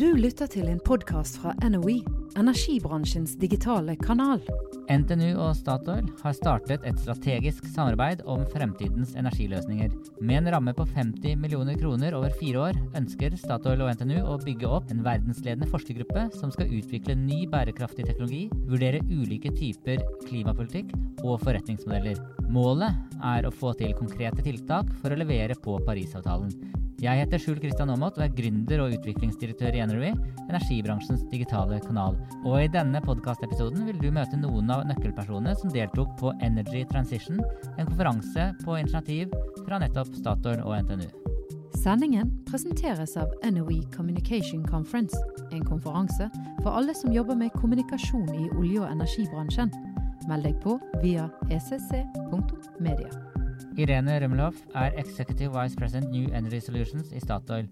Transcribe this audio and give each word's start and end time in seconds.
Du 0.00 0.14
lytter 0.16 0.48
til 0.48 0.64
en 0.64 0.78
podkast 0.80 1.34
fra 1.42 1.50
NOE, 1.68 1.98
energibransjens 2.40 3.34
digitale 3.36 3.98
kanal. 4.00 4.40
NTNU 4.88 5.34
og 5.34 5.50
Statoil 5.58 6.06
har 6.22 6.36
startet 6.38 6.86
et 6.88 7.02
strategisk 7.02 7.68
samarbeid 7.74 8.22
om 8.24 8.46
fremtidens 8.48 9.12
energiløsninger. 9.20 9.92
Med 10.24 10.38
en 10.38 10.50
ramme 10.54 10.72
på 10.78 10.88
50 10.88 11.36
millioner 11.42 11.76
kroner 11.76 12.16
over 12.16 12.32
fire 12.40 12.64
år 12.70 12.80
ønsker 12.96 13.36
Statoil 13.44 13.84
og 13.84 13.92
NTNU 13.98 14.24
å 14.24 14.40
bygge 14.40 14.72
opp 14.72 14.88
en 14.88 15.04
verdensledende 15.04 15.68
forskergruppe 15.68 16.30
som 16.40 16.48
skal 16.56 16.72
utvikle 16.80 17.20
ny 17.20 17.42
bærekraftig 17.52 18.08
teknologi, 18.08 18.46
vurdere 18.72 19.04
ulike 19.12 19.52
typer 19.52 20.00
klimapolitikk 20.24 20.96
og 21.26 21.42
forretningsmodeller. 21.44 22.24
Målet 22.48 23.20
er 23.36 23.44
å 23.44 23.52
få 23.52 23.76
til 23.76 23.92
konkrete 24.00 24.48
tiltak 24.48 24.96
for 25.02 25.12
å 25.12 25.20
levere 25.20 25.60
på 25.60 25.76
Parisavtalen. 25.84 26.56
Jeg 27.00 27.16
heter 27.16 27.40
Skjul 27.40 27.56
Kristian 27.62 27.88
Aamodt 27.88 28.18
og 28.18 28.26
er 28.26 28.32
gründer 28.36 28.82
og 28.84 28.92
utviklingsdirektør 28.98 29.72
i 29.72 29.80
Energy, 29.80 30.10
energibransjens 30.50 31.22
digitale 31.30 31.78
kanal. 31.80 32.18
Og 32.44 32.58
i 32.60 32.68
denne 32.68 33.00
podkastepisoden 33.00 33.86
vil 33.86 33.96
du 34.02 34.10
møte 34.12 34.36
noen 34.36 34.68
av 34.74 34.84
nøkkelpersonene 34.90 35.54
som 35.56 35.72
deltok 35.72 36.12
på 36.20 36.34
Energy 36.44 36.82
Transition, 36.90 37.40
en 37.78 37.88
konferanse 37.88 38.50
på 38.66 38.76
initiativ 38.76 39.32
fra 39.64 39.80
nettopp 39.80 40.12
Statoil 40.20 40.60
og 40.60 40.76
NTNU. 40.84 41.08
Sendingen 41.80 42.34
presenteres 42.50 43.16
av 43.16 43.32
NOE 43.48 43.80
Communication 43.96 44.60
Conference, 44.68 45.16
en 45.56 45.64
konferanse 45.64 46.28
for 46.60 46.74
alle 46.74 46.92
som 47.00 47.16
jobber 47.16 47.40
med 47.40 47.56
kommunikasjon 47.56 48.28
i 48.28 48.50
olje- 48.58 48.84
og 48.84 48.92
energibransjen. 48.92 49.72
Meld 50.28 50.44
deg 50.44 50.60
på 50.60 50.76
via 51.00 51.30
ecc.media. 51.48 53.29
Irene 53.80 54.18
Rømmelhoff 54.20 54.58
er 54.76 54.96
Executive 55.00 55.54
Vice 55.54 55.78
President 55.78 56.10
New 56.12 56.26
Energy 56.36 56.58
Solutions 56.60 57.14
i 57.16 57.20
Statoil. 57.22 57.68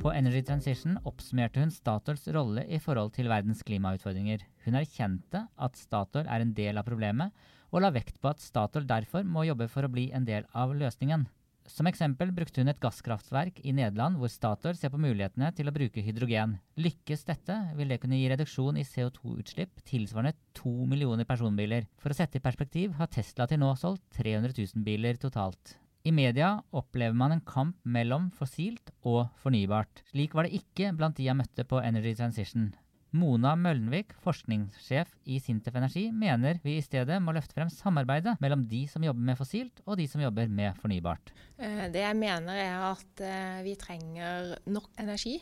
På 0.00 0.08
Energy 0.14 0.40
Transition 0.46 0.94
oppsummerte 1.04 1.60
hun 1.60 1.72
Statoils 1.74 2.24
rolle 2.32 2.62
i 2.64 2.78
forhold 2.80 3.10
til 3.12 3.28
verdens 3.28 3.60
klimautfordringer. 3.68 4.40
Hun 4.64 4.78
erkjente 4.80 5.42
at 5.60 5.76
Statoil 5.76 6.30
er 6.30 6.46
en 6.46 6.54
del 6.56 6.80
av 6.80 6.88
problemet, 6.88 7.34
og 7.74 7.84
la 7.84 7.90
vekt 7.92 8.16
på 8.22 8.30
at 8.32 8.40
Statoil 8.40 8.88
derfor 8.88 9.26
må 9.26 9.44
jobbe 9.50 9.68
for 9.68 9.84
å 9.84 9.92
bli 9.92 10.06
en 10.16 10.24
del 10.24 10.48
av 10.56 10.72
løsningen. 10.72 11.26
Som 11.70 11.86
eksempel 11.86 12.32
brukte 12.34 12.60
hun 12.60 12.70
et 12.72 12.80
gasskraftverk 12.82 13.60
i 13.62 13.72
Nederland 13.76 14.18
hvor 14.18 14.30
Statoil 14.32 14.78
ser 14.78 14.90
på 14.92 14.98
mulighetene 15.00 15.52
til 15.54 15.70
å 15.70 15.74
bruke 15.74 16.02
hydrogen. 16.02 16.56
Lykkes 16.82 17.22
dette, 17.28 17.56
vil 17.78 17.92
det 17.92 18.00
kunne 18.02 18.18
gi 18.18 18.26
reduksjon 18.32 18.80
i 18.80 18.86
CO2-utslipp 18.86 19.84
tilsvarende 19.86 20.34
to 20.56 20.72
millioner 20.90 21.28
personbiler. 21.28 21.86
For 22.02 22.10
å 22.10 22.18
sette 22.18 22.40
i 22.40 22.44
perspektiv 22.44 22.98
har 22.98 23.12
Tesla 23.14 23.46
til 23.46 23.62
nå 23.62 23.70
solgt 23.78 24.02
300 24.18 24.56
000 24.58 24.84
biler 24.86 25.20
totalt. 25.22 25.76
I 26.02 26.12
media 26.16 26.54
opplever 26.72 27.16
man 27.16 27.36
en 27.36 27.42
kamp 27.44 27.76
mellom 27.84 28.30
fossilt 28.34 28.90
og 29.04 29.28
fornybart. 29.42 30.02
Slik 30.10 30.34
var 30.34 30.48
det 30.48 30.56
ikke 30.58 30.94
blant 30.96 31.18
de 31.20 31.28
jeg 31.28 31.38
møtte 31.38 31.66
på 31.68 31.82
Energy 31.84 32.16
Transition. 32.18 32.70
Mona 33.10 33.56
Møllenvik, 33.58 34.12
forskningssjef 34.22 35.10
i 35.26 35.40
Sintef 35.42 35.74
Energi, 35.74 36.06
mener 36.14 36.60
vi 36.62 36.76
i 36.78 36.84
stedet 36.84 37.16
må 37.22 37.34
løfte 37.34 37.56
frem 37.56 37.70
samarbeidet 37.72 38.36
mellom 38.42 38.62
de 38.70 38.84
som 38.90 39.02
jobber 39.02 39.24
med 39.30 39.38
fossilt 39.38 39.82
og 39.86 39.98
de 39.98 40.06
som 40.10 40.22
jobber 40.22 40.50
med 40.50 40.78
fornybart. 40.78 41.32
Det 41.60 42.00
jeg 42.00 42.16
mener 42.16 42.56
er 42.56 42.84
at 42.86 43.22
vi 43.66 43.74
trenger 43.76 44.54
nok 44.70 44.86
energi 45.02 45.34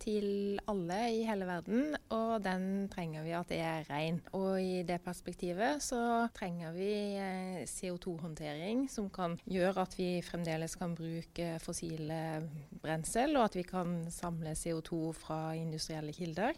til 0.00 0.60
alle 0.70 1.00
i 1.12 1.24
hele 1.28 1.48
verden, 1.48 1.96
og 2.14 2.38
den 2.44 2.86
trenger 2.92 3.26
vi 3.26 3.34
at 3.36 3.50
det 3.50 3.58
er 3.60 3.84
ren. 3.90 4.22
Og 4.36 4.56
i 4.62 4.80
det 4.88 5.00
perspektivet 5.04 5.82
så 5.84 6.28
trenger 6.36 6.72
vi 6.76 6.92
CO2-håndtering 7.68 8.86
som 8.92 9.10
kan 9.12 9.36
gjøre 9.50 9.84
at 9.84 9.98
vi 9.98 10.08
fremdeles 10.24 10.78
kan 10.80 10.94
bruke 10.96 11.58
fossile 11.60 12.22
brensel, 12.80 13.36
og 13.36 13.50
at 13.50 13.60
vi 13.60 13.66
kan 13.68 14.06
samle 14.14 14.54
CO2 14.56 15.10
fra 15.18 15.42
industrielle 15.58 16.14
kilder. 16.16 16.56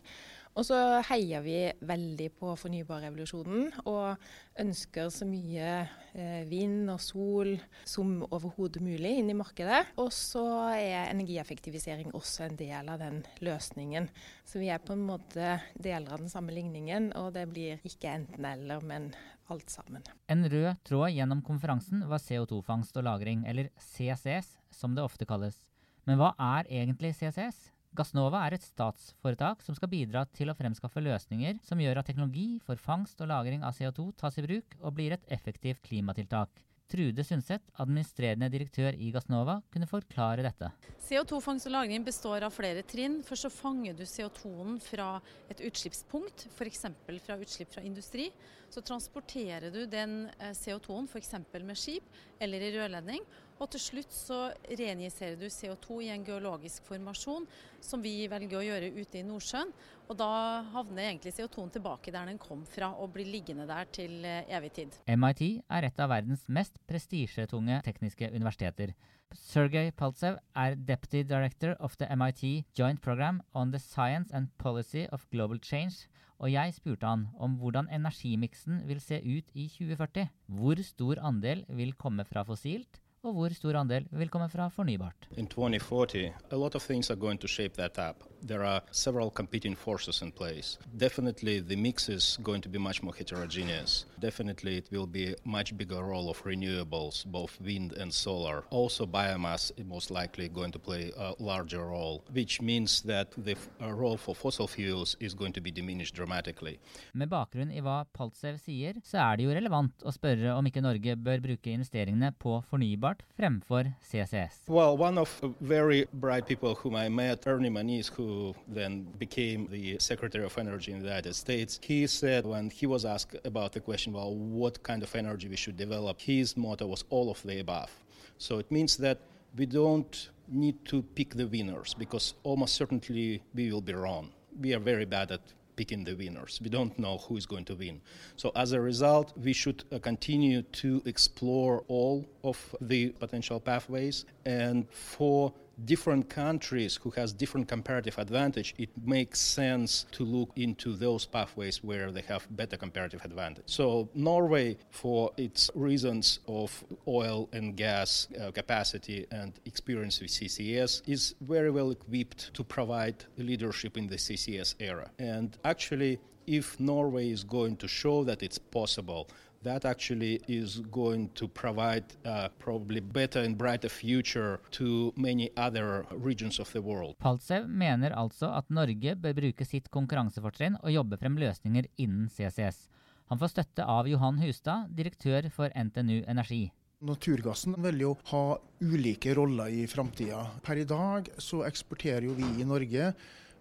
Og 0.52 0.66
så 0.68 0.76
heier 1.08 1.40
vi 1.44 1.56
veldig 1.88 2.28
på 2.36 2.52
fornybarrevolusjonen 2.60 3.70
og 3.88 4.20
ønsker 4.60 5.08
så 5.12 5.24
mye 5.24 5.68
eh, 6.12 6.42
vind 6.48 6.90
og 6.92 7.00
sol 7.00 7.54
som 7.88 8.18
overhodet 8.28 8.82
mulig 8.84 9.14
inn 9.22 9.32
i 9.32 9.36
markedet. 9.38 9.80
Og 10.02 10.12
så 10.12 10.44
er 10.76 11.08
energieffektivisering 11.14 12.12
også 12.12 12.46
en 12.50 12.60
del 12.60 12.92
av 12.92 13.00
den 13.00 13.22
løsningen. 13.40 14.10
Så 14.44 14.60
vi 14.60 14.68
er 14.68 14.82
på 14.84 14.92
en 14.92 15.06
måte 15.08 15.56
deler 15.72 16.12
av 16.12 16.20
den 16.20 16.32
samme 16.32 16.52
ligningen, 16.52 17.14
og 17.16 17.32
det 17.38 17.48
blir 17.48 17.80
ikke 17.88 18.12
enten-eller, 18.12 18.84
men 18.84 19.12
alt 19.52 19.72
sammen. 19.72 20.04
En 20.32 20.44
rød 20.44 20.74
tråd 20.84 21.16
gjennom 21.16 21.40
konferansen 21.44 22.04
var 22.08 22.20
CO2-fangst 22.20 22.96
og 23.00 23.08
-lagring, 23.08 23.48
eller 23.48 23.72
CCS 23.80 24.58
som 24.70 24.94
det 24.94 25.04
ofte 25.04 25.24
kalles. 25.24 25.64
Men 26.04 26.18
hva 26.20 26.34
er 26.38 26.68
egentlig 26.68 27.14
CCS? 27.16 27.70
Gassnova 27.92 28.40
er 28.46 28.54
et 28.56 28.64
statsforetak 28.64 29.60
som 29.60 29.76
skal 29.76 29.90
bidra 29.92 30.22
til 30.32 30.48
å 30.48 30.56
fremskaffe 30.56 31.02
løsninger 31.04 31.58
som 31.66 31.80
gjør 31.82 32.00
at 32.00 32.06
teknologi 32.08 32.56
for 32.64 32.80
fangst 32.80 33.20
og 33.20 33.28
lagring 33.28 33.66
av 33.68 33.76
CO2 33.76 34.06
tas 34.16 34.38
i 34.40 34.44
bruk 34.46 34.78
og 34.80 34.94
blir 34.96 35.12
et 35.12 35.26
effektivt 35.36 35.82
klimatiltak. 35.84 36.62
Trude 36.92 37.24
Sundset, 37.24 37.68
administrerende 37.80 38.48
direktør 38.52 38.96
i 39.00 39.10
Gassnova, 39.12 39.58
kunne 39.72 39.88
forklare 39.88 40.44
dette. 40.44 40.68
CO2-fangst 41.04 41.68
og 41.68 41.72
-lagring 41.72 42.04
består 42.04 42.44
av 42.44 42.52
flere 42.52 42.82
trinn. 42.82 43.22
Først 43.22 43.46
så 43.46 43.50
fanger 43.52 43.94
du 43.96 44.02
CO2-en 44.04 44.80
fra 44.80 45.20
et 45.48 45.60
utslippspunkt, 45.60 46.48
f.eks. 46.52 46.84
fra 47.24 47.36
utslipp 47.36 47.72
fra 47.72 47.82
industri. 47.82 48.30
Så 48.70 48.80
transporterer 48.80 49.70
du 49.72 49.86
den 49.86 50.30
CO2-en 50.40 51.08
f.eks. 51.08 51.32
med 51.52 51.76
skip 51.76 52.04
eller 52.40 52.60
i 52.60 52.72
rørledning. 52.76 53.24
Og 53.62 53.68
til 53.70 53.78
slutt 53.78 54.10
så 54.10 54.36
reinjiserer 54.66 55.36
du 55.38 55.46
CO2 55.46 56.00
i 56.02 56.08
en 56.10 56.24
geologisk 56.26 56.82
formasjon, 56.88 57.44
som 57.78 58.02
vi 58.02 58.26
velger 58.30 58.58
å 58.58 58.64
gjøre 58.66 58.88
ute 58.96 59.20
i 59.20 59.26
Nordsjøen. 59.26 59.70
Og 60.10 60.18
da 60.18 60.30
havner 60.72 61.06
egentlig 61.06 61.30
CO2-en 61.36 61.70
tilbake 61.76 62.10
der 62.10 62.26
den 62.26 62.40
kom 62.42 62.64
fra, 62.66 62.90
og 62.98 63.12
blir 63.14 63.30
liggende 63.30 63.68
der 63.70 63.86
til 63.94 64.26
evig 64.26 64.72
tid. 64.80 64.98
MIT 65.06 65.44
er 65.70 65.86
et 65.86 66.02
av 66.02 66.10
verdens 66.10 66.48
mest 66.50 66.80
prestisjetunge 66.90 67.78
tekniske 67.86 68.32
universiteter. 68.34 68.96
Sergej 69.32 69.92
Paltsev 69.96 70.40
er 70.58 70.74
Deputy 70.74 71.22
Director 71.22 71.76
of 71.78 71.94
the 72.02 72.10
MIT 72.10 72.66
Joint 72.76 73.00
Program 73.00 73.40
on 73.54 73.70
the 73.70 73.78
Science 73.78 74.34
and 74.34 74.50
Policy 74.58 75.06
of 75.12 75.24
Global 75.30 75.62
Change, 75.62 76.10
og 76.42 76.50
jeg 76.50 76.74
spurte 76.74 77.06
han 77.06 77.28
om 77.38 77.54
hvordan 77.62 77.86
energimiksen 77.94 78.82
vil 78.90 79.00
se 79.00 79.22
ut 79.22 79.54
i 79.54 79.68
2040. 79.70 80.26
Hvor 80.50 80.82
stor 80.82 81.22
andel 81.22 81.62
vil 81.70 81.94
komme 81.94 82.26
fra 82.26 82.42
fossilt, 82.42 82.98
og 83.22 83.36
hvor 83.36 83.54
stor 83.54 83.78
andel 83.78 84.06
vil 84.10 84.28
komme 84.28 84.48
fra 84.50 84.68
fornybart. 84.68 85.28
In 85.36 85.46
2040, 85.46 86.32
a 86.50 86.56
lot 86.56 86.74
of 86.74 86.82
things 86.82 87.10
are 87.10 87.16
going 87.16 87.38
to 87.40 87.48
shape 87.48 87.74
that 87.76 87.98
up. 87.98 88.24
There 88.44 88.64
are 88.64 88.80
several 88.90 89.30
competing 89.30 89.76
forces 89.76 90.22
in 90.22 90.32
place. 90.32 90.78
Definitely 90.98 91.60
the 91.60 91.76
mix 91.76 92.08
is 92.08 92.38
going 92.42 92.62
to 92.62 92.68
be 92.68 92.78
much 92.78 93.02
more 93.02 93.14
heterogeneous. 93.14 94.04
Definitely 94.18 94.78
it 94.78 94.88
will 94.90 95.06
be 95.06 95.36
much 95.44 95.76
bigger 95.76 96.02
role 96.02 96.28
of 96.28 96.42
renewables, 96.42 97.24
both 97.24 97.60
wind 97.60 97.92
and 97.92 98.12
solar. 98.12 98.64
Also 98.70 99.06
biomass 99.06 99.70
is 99.76 99.86
most 99.86 100.10
likely 100.10 100.48
going 100.48 100.72
to 100.72 100.78
play 100.78 101.12
a 101.16 101.34
larger 101.38 101.86
role, 101.86 102.24
which 102.32 102.60
means 102.60 103.02
that 103.02 103.30
the 103.44 103.56
role 103.80 104.16
for 104.16 104.34
fossil 104.34 104.66
fuels 104.66 105.16
is 105.20 105.34
going 105.34 105.52
to 105.52 105.60
be 105.60 105.70
diminished 105.70 106.16
dramatically. 106.16 106.80
Med 107.12 107.30
bakgrunn 107.30 107.70
i 107.70 107.80
hva 107.80 108.02
Paltsev 108.12 108.58
sier, 108.58 108.98
så 109.06 109.22
er 109.22 109.38
det 109.38 109.46
jo 109.46 109.54
relevant 109.54 110.02
å 110.02 110.10
spørre 110.10 110.56
om 110.56 110.66
ikke 110.66 110.82
Norge 110.82 111.14
bør 111.14 111.46
bruke 111.46 111.70
investeringene 111.70 112.32
på 112.42 112.58
fornybar 112.70 113.11
fremfor 113.38 113.94
CCS? 114.02 114.52
Well, 114.66 114.96
one 114.96 115.18
of 115.18 115.30
very 115.60 116.06
bright 116.12 116.46
people 116.46 116.74
whom 116.74 116.96
I 116.96 117.08
met, 117.08 117.46
Ernie 117.46 117.70
Moniz, 117.70 118.08
who 118.08 118.54
then 118.68 119.04
became 119.18 119.66
the 119.68 119.98
Secretary 119.98 120.44
of 120.44 120.56
Energy 120.58 120.92
in 120.92 120.98
the 120.98 121.06
United 121.06 121.34
States, 121.34 121.80
he 121.82 122.06
said 122.06 122.46
when 122.46 122.70
he 122.70 122.86
was 122.86 123.04
asked 123.04 123.36
about 123.44 123.72
the 123.72 123.80
question, 123.80 124.12
well, 124.12 124.34
what 124.34 124.82
kind 124.82 125.02
of 125.02 125.14
energy 125.14 125.48
we 125.48 125.56
should 125.56 125.76
develop, 125.76 126.20
his 126.20 126.56
motto 126.56 126.86
was 126.86 127.04
all 127.10 127.30
of 127.30 127.42
the 127.42 127.60
above. 127.60 127.90
So 128.38 128.58
it 128.58 128.70
means 128.70 128.96
that 128.98 129.18
we 129.56 129.66
don't 129.66 130.30
need 130.48 130.84
to 130.86 131.02
pick 131.02 131.34
the 131.34 131.46
winners 131.46 131.94
because 131.94 132.34
almost 132.42 132.74
certainly 132.74 133.42
we 133.54 133.72
will 133.72 133.80
be 133.80 133.94
wrong. 133.94 134.32
We 134.60 134.74
are 134.74 134.78
very 134.78 135.04
bad 135.04 135.30
at 135.30 135.40
picking 135.76 136.04
the 136.04 136.14
winners. 136.14 136.60
We 136.62 136.68
don't 136.68 136.98
know 136.98 137.18
who 137.18 137.36
is 137.36 137.46
going 137.46 137.64
to 137.66 137.74
win. 137.74 138.00
So, 138.36 138.52
as 138.54 138.72
a 138.72 138.80
result, 138.80 139.32
we 139.36 139.52
should 139.52 139.84
uh, 139.92 139.98
continue 139.98 140.62
to 140.62 141.02
explore 141.04 141.84
all 141.88 142.26
of 142.44 142.58
the 142.80 143.10
potential 143.10 143.60
pathways. 143.60 144.24
And 144.44 144.88
for 144.90 145.52
different 145.84 146.28
countries 146.28 146.98
who 147.02 147.10
has 147.10 147.32
different 147.32 147.68
comparative 147.68 148.18
advantage, 148.18 148.74
it 148.78 148.90
makes 149.04 149.40
sense 149.40 150.06
to 150.12 150.24
look 150.24 150.50
into 150.56 150.94
those 150.94 151.26
pathways 151.26 151.82
where 151.82 152.10
they 152.10 152.22
have 152.22 152.46
better 152.50 152.76
comparative 152.76 153.24
advantage. 153.24 153.64
So 153.66 154.08
Norway, 154.14 154.76
for 154.90 155.32
its 155.36 155.70
reasons 155.74 156.40
of 156.48 156.84
oil 157.06 157.48
and 157.52 157.76
gas 157.76 158.28
uh, 158.40 158.50
capacity 158.50 159.26
and 159.30 159.52
experience 159.64 160.20
with 160.20 160.30
CCS, 160.30 161.02
is 161.08 161.34
very 161.40 161.70
well 161.70 161.90
equipped 161.90 162.54
to 162.54 162.64
provide 162.64 163.24
leadership 163.36 163.96
in 163.96 164.06
the 164.06 164.16
CCS 164.16 164.74
era. 164.80 165.10
And 165.18 165.56
actually, 165.64 166.18
if 166.46 166.78
Norway 166.80 167.30
is 167.30 167.44
going 167.44 167.76
to 167.76 167.88
show 167.88 168.24
that 168.24 168.42
it's 168.42 168.58
possible, 168.58 169.28
that 169.64 169.84
actually 169.84 170.40
is 170.48 170.80
going 170.90 171.28
to 171.34 171.48
provide 171.48 172.04
uh, 172.24 172.48
probably 172.58 173.00
better 173.00 173.40
and 173.40 173.56
brighter 173.58 173.88
future 173.88 174.60
to 174.70 175.12
many 175.16 175.50
other 175.56 176.04
regions 176.10 176.60
of 176.60 176.72
the 176.72 176.80
world. 176.80 177.16
Paltsev 177.18 177.68
mener 177.68 178.14
altså 178.16 178.50
at 178.56 178.70
Norge 178.70 179.16
bør 179.16 179.32
bruke 179.38 179.64
sitt 179.64 179.90
konkurransefortrinn 179.90 180.78
og 180.82 180.92
jobbe 180.92 181.18
frem 181.20 181.38
løsninger 181.38 181.88
innen 181.96 182.28
CCS. 182.28 182.88
Han 183.32 183.40
får 183.40 183.54
støtte 183.54 183.84
av 183.88 184.08
Johan 184.10 184.38
Hustad, 184.42 184.90
direktør 184.92 185.48
for 185.50 185.72
NTNU 185.72 186.24
Energi. 186.28 186.66
Naturgassen 187.02 187.74
vil 187.82 188.02
jo 188.04 188.10
ha 188.30 188.42
ulike 188.84 189.32
roller 189.34 189.72
i 189.74 189.86
framtida. 189.90 190.44
Per 190.62 190.78
i 190.78 190.84
dag 190.86 191.30
så 191.40 191.64
eksporterer 191.66 192.28
jo 192.28 192.36
vi 192.38 192.46
i 192.62 192.66
Norge 192.68 193.08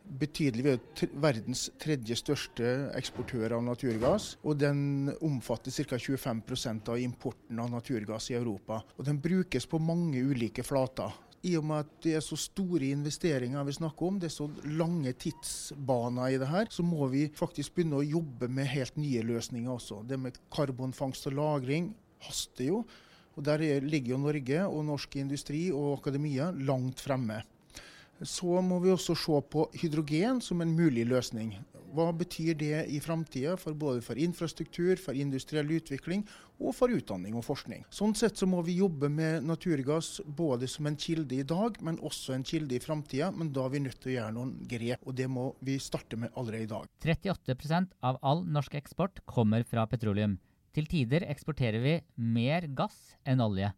betydelig. 0.04 0.64
Vi 0.66 0.74
er 1.06 1.16
verdens 1.24 1.68
tredje 1.82 2.18
største 2.20 2.70
eksportør 2.98 3.58
av 3.58 3.66
naturgass. 3.66 4.36
Og 4.44 4.60
den 4.60 5.12
omfatter 5.22 5.74
ca. 5.74 5.98
25% 5.98 6.94
av 6.94 7.02
importen 7.02 7.60
av 7.62 7.72
naturgass 7.72 8.32
i 8.32 8.38
Europa. 8.40 8.82
Og 8.98 9.06
den 9.08 9.22
brukes 9.22 9.68
på 9.70 9.82
mange 9.82 10.24
ulike 10.24 10.66
flater. 10.66 11.14
I 11.42 11.56
og 11.58 11.66
med 11.66 11.88
at 11.88 11.94
det 12.06 12.12
er 12.20 12.22
så 12.22 12.38
store 12.38 12.92
investeringer 12.94 13.66
vi 13.66 13.74
snakker 13.74 14.08
om, 14.12 14.20
det 14.22 14.28
er 14.30 14.36
så 14.36 14.46
lange 14.78 15.14
tidsbaner 15.18 16.36
i 16.36 16.38
det 16.38 16.50
her, 16.52 16.68
så 16.70 16.86
må 16.86 17.08
vi 17.10 17.24
faktisk 17.34 17.74
begynne 17.74 17.98
å 17.98 18.06
jobbe 18.06 18.46
med 18.46 18.70
helt 18.70 19.00
nye 19.02 19.24
løsninger 19.26 19.72
også. 19.74 20.04
Det 20.06 20.20
med 20.22 20.38
karbonfangst 20.54 21.32
og 21.32 21.40
-lagring 21.40 21.90
haster 22.28 22.70
jo. 22.70 22.84
Og 23.36 23.44
Der 23.44 23.82
ligger 23.82 24.12
jo 24.12 24.18
Norge 24.18 24.66
og 24.68 24.86
norsk 24.86 25.16
industri 25.16 25.72
og 25.72 26.00
akademia 26.00 26.52
langt 26.52 27.00
fremme. 27.00 27.42
Så 28.22 28.62
må 28.62 28.78
vi 28.84 28.92
også 28.94 29.16
se 29.18 29.38
på 29.50 29.66
hydrogen 29.82 30.42
som 30.46 30.62
en 30.62 30.74
mulig 30.78 31.08
løsning. 31.10 31.56
Hva 31.92 32.08
betyr 32.16 32.56
det 32.56 32.86
i 32.94 33.00
framtida, 33.04 33.58
både 33.76 34.04
for 34.06 34.20
infrastruktur, 34.20 34.96
for 35.02 35.18
industriell 35.18 35.74
utvikling 35.76 36.22
og 36.62 36.76
for 36.78 36.94
utdanning 36.94 37.36
og 37.36 37.44
forskning. 37.44 37.84
Sånn 37.92 38.14
sett 38.16 38.40
så 38.40 38.48
må 38.48 38.62
vi 38.64 38.78
jobbe 38.78 39.10
med 39.12 39.44
naturgass 39.44 40.22
både 40.26 40.70
som 40.72 40.88
en 40.88 40.96
kilde 40.96 41.42
i 41.42 41.48
dag, 41.48 41.82
men 41.84 42.00
også 42.00 42.38
en 42.38 42.46
kilde 42.48 42.78
i 42.78 42.84
framtida. 42.84 43.32
Men 43.36 43.52
da 43.52 43.66
er 43.66 43.74
vi 43.74 43.84
nødt 43.88 44.00
til 44.00 44.14
å 44.14 44.16
gjøre 44.16 44.38
noen 44.38 44.54
grep, 44.70 45.04
og 45.04 45.18
det 45.18 45.28
må 45.28 45.50
vi 45.60 45.80
starte 45.84 46.20
med 46.22 46.32
allerede 46.38 46.70
i 46.70 46.72
dag. 46.72 46.88
38% 47.04 47.98
av 48.08 48.22
all 48.22 48.46
norsk 48.48 48.78
eksport 48.80 49.26
kommer 49.26 49.68
fra 49.68 49.88
petroleum. 49.90 50.38
Til 50.72 50.88
tider 50.88 51.26
eksporterer 51.28 51.84
vi 51.84 51.98
mer 52.16 52.70
gass 52.72 53.18
enn 53.28 53.44
olje. 53.44 53.74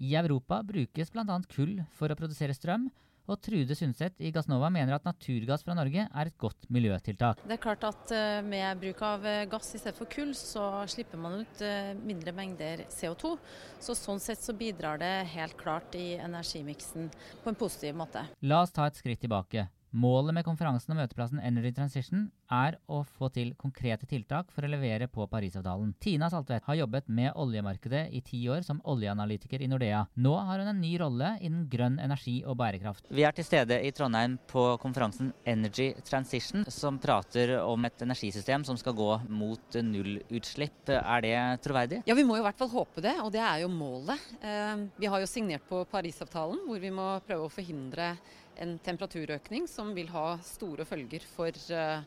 I 0.00 0.14
Europa 0.16 0.62
brukes 0.64 1.12
bl.a. 1.12 1.36
kull 1.52 1.82
for 1.92 2.08
å 2.08 2.16
produsere 2.16 2.56
strøm, 2.56 2.88
og 3.30 3.38
Trude 3.44 3.76
Sundset 3.78 4.18
i 4.18 4.32
Gassnova 4.34 4.70
mener 4.72 4.96
at 4.96 5.06
naturgass 5.06 5.64
fra 5.66 5.76
Norge 5.78 6.06
er 6.06 6.30
et 6.30 6.38
godt 6.40 6.66
miljøtiltak. 6.72 7.42
Det 7.46 7.56
er 7.56 7.62
klart 7.62 7.86
at 7.86 8.14
eh, 8.14 8.40
med 8.46 8.82
bruk 8.82 9.02
av 9.06 9.26
eh, 9.26 9.46
gass 9.50 9.72
i 9.76 9.80
stedet 9.80 9.98
for 9.98 10.10
kull, 10.10 10.32
så 10.36 10.84
slipper 10.90 11.20
man 11.20 11.40
ut 11.44 11.64
eh, 11.64 11.92
mindre 11.98 12.34
mengder 12.36 12.84
CO2. 12.90 13.36
Så 13.82 13.96
sånn 13.98 14.22
sett 14.22 14.42
så 14.42 14.56
bidrar 14.56 15.00
det 15.00 15.12
helt 15.34 15.56
klart 15.60 15.94
i 15.98 16.14
energimiksen 16.18 17.10
på 17.44 17.52
en 17.52 17.58
positiv 17.58 17.98
måte. 17.98 18.26
La 18.42 18.64
oss 18.64 18.74
ta 18.74 18.88
et 18.90 18.98
skritt 18.98 19.22
tilbake. 19.22 19.68
Målet 19.90 20.36
med 20.36 20.44
konferansen 20.46 20.92
og 20.94 21.00
møteplassen 21.00 21.40
Energy 21.42 21.72
Transition 21.74 22.28
er 22.54 22.76
å 22.86 23.00
få 23.02 23.26
til 23.34 23.48
konkrete 23.58 24.06
tiltak 24.06 24.52
for 24.54 24.62
å 24.62 24.70
levere 24.70 25.08
på 25.10 25.24
Parisavtalen. 25.26 25.96
Tina 25.98 26.28
Saltvedt 26.30 26.68
har 26.68 26.76
jobbet 26.78 27.08
med 27.10 27.32
oljemarkedet 27.34 28.04
i 28.14 28.20
ti 28.22 28.38
år 28.46 28.62
som 28.62 28.78
oljeanalytiker 28.86 29.62
i 29.62 29.66
Nordea. 29.70 30.04
Nå 30.14 30.34
har 30.46 30.62
hun 30.62 30.70
en 30.70 30.78
ny 30.82 30.92
rolle 31.02 31.32
innen 31.42 31.64
grønn 31.72 31.98
energi 31.98 32.36
og 32.46 32.54
bærekraft. 32.60 33.08
Vi 33.10 33.24
er 33.26 33.34
til 33.34 33.48
stede 33.48 33.80
i 33.82 33.90
Trondheim 33.90 34.36
på 34.50 34.62
konferansen 34.82 35.32
Energy 35.42 35.88
Transition, 36.06 36.62
som 36.70 37.00
prater 37.02 37.56
om 37.58 37.88
et 37.88 38.06
energisystem 38.06 38.66
som 38.68 38.78
skal 38.78 38.94
gå 38.94 39.08
mot 39.26 39.80
nullutslipp. 39.82 40.94
Er 41.00 41.26
det 41.26 41.34
troverdig? 41.66 42.04
Ja, 42.06 42.14
vi 42.14 42.26
må 42.28 42.38
jo 42.38 42.44
i 42.44 42.46
hvert 42.46 42.62
fall 42.62 42.70
håpe 42.76 43.02
det, 43.02 43.16
og 43.24 43.34
det 43.34 43.42
er 43.42 43.64
jo 43.64 43.72
målet. 43.74 44.22
Eh, 44.38 44.86
vi 45.02 45.10
har 45.10 45.18
jo 45.18 45.30
signert 45.30 45.66
på 45.66 45.82
Parisavtalen, 45.90 46.62
hvor 46.68 46.78
vi 46.78 46.94
må 46.94 47.10
prøve 47.26 47.50
å 47.50 47.52
forhindre 47.52 48.12
en 48.58 48.78
temperaturøkning 48.84 49.68
som 49.70 49.94
vil 49.96 50.10
ha 50.12 50.34
store 50.44 50.86
følger 50.88 51.24
for 51.36 51.54
eh, 51.74 52.02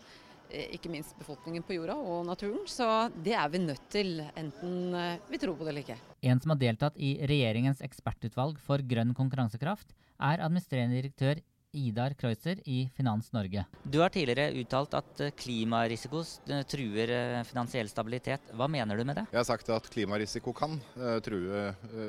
ikke 0.76 0.92
minst 0.94 1.18
befolkningen 1.18 1.64
på 1.66 1.78
jorda 1.78 1.96
og 1.98 2.26
naturen. 2.28 2.66
Så 2.70 2.88
det 3.26 3.36
er 3.38 3.50
vi 3.54 3.64
nødt 3.64 3.88
til, 3.94 4.20
enten 4.38 4.94
eh, 4.98 5.24
vi 5.30 5.40
tror 5.42 5.58
på 5.58 5.66
det 5.66 5.74
eller 5.74 5.86
ikke. 5.86 6.00
En 6.22 6.42
som 6.44 6.54
har 6.54 6.62
deltatt 6.62 7.00
i 7.00 7.16
regjeringens 7.30 7.82
ekspertutvalg 7.86 8.60
for 8.62 8.84
grønn 8.86 9.16
konkurransekraft, 9.18 9.96
er 10.24 10.44
administrerende 10.46 11.00
direktør 11.00 11.42
Idar 11.74 12.14
Kreutzer 12.14 12.60
i 12.66 12.90
Finans 12.96 13.32
Norge. 13.34 13.66
Du 13.84 14.00
har 14.00 14.10
tidligere 14.14 14.54
uttalt 14.62 14.94
at 14.94 15.22
eh, 15.26 15.32
klimarisiko 15.38 16.22
eh, 16.22 16.62
truer 16.70 17.14
eh, 17.16 17.40
finansiell 17.50 17.90
stabilitet. 17.90 18.52
Hva 18.54 18.68
mener 18.70 18.98
du 18.98 19.06
med 19.10 19.18
det? 19.18 19.26
Jeg 19.32 19.40
har 19.40 19.48
sagt 19.48 19.72
at 19.74 19.90
klimarisiko 19.90 20.54
kan 20.54 20.76
uh, 20.98 21.18
true 21.26 21.64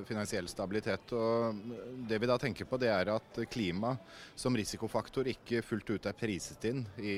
finansiell 0.08 0.48
stabilitet. 0.52 1.12
og 1.16 1.62
Det 2.08 2.18
vi 2.20 2.28
da 2.28 2.36
tenker 2.40 2.68
på, 2.68 2.78
det 2.80 2.90
er 2.92 3.10
at 3.14 3.40
klima 3.50 3.94
som 4.36 4.56
risikofaktor 4.56 5.30
ikke 5.32 5.62
fullt 5.64 5.94
ut 5.94 6.08
er 6.10 6.18
priset 6.18 6.68
inn 6.68 6.84
i 7.00 7.16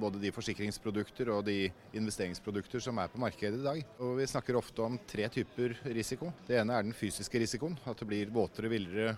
både 0.00 0.18
de 0.22 0.32
forsikringsprodukter 0.34 1.30
og 1.32 1.44
de 1.46 1.68
investeringsprodukter 1.94 2.82
som 2.82 2.98
er 2.98 3.12
på 3.12 3.20
markedet 3.22 3.60
i 3.60 3.68
dag. 3.68 3.84
Og 4.02 4.18
Vi 4.18 4.26
snakker 4.30 4.58
ofte 4.58 4.82
om 4.82 4.98
tre 5.06 5.28
typer 5.30 5.76
risiko. 5.94 6.32
Det 6.48 6.58
ene 6.58 6.74
er 6.74 6.86
den 6.86 6.96
fysiske 6.96 7.38
risikoen. 7.40 7.78
At 7.86 8.02
det 8.02 8.10
blir 8.10 8.34
våtere, 8.34 8.72
villere 8.72 9.14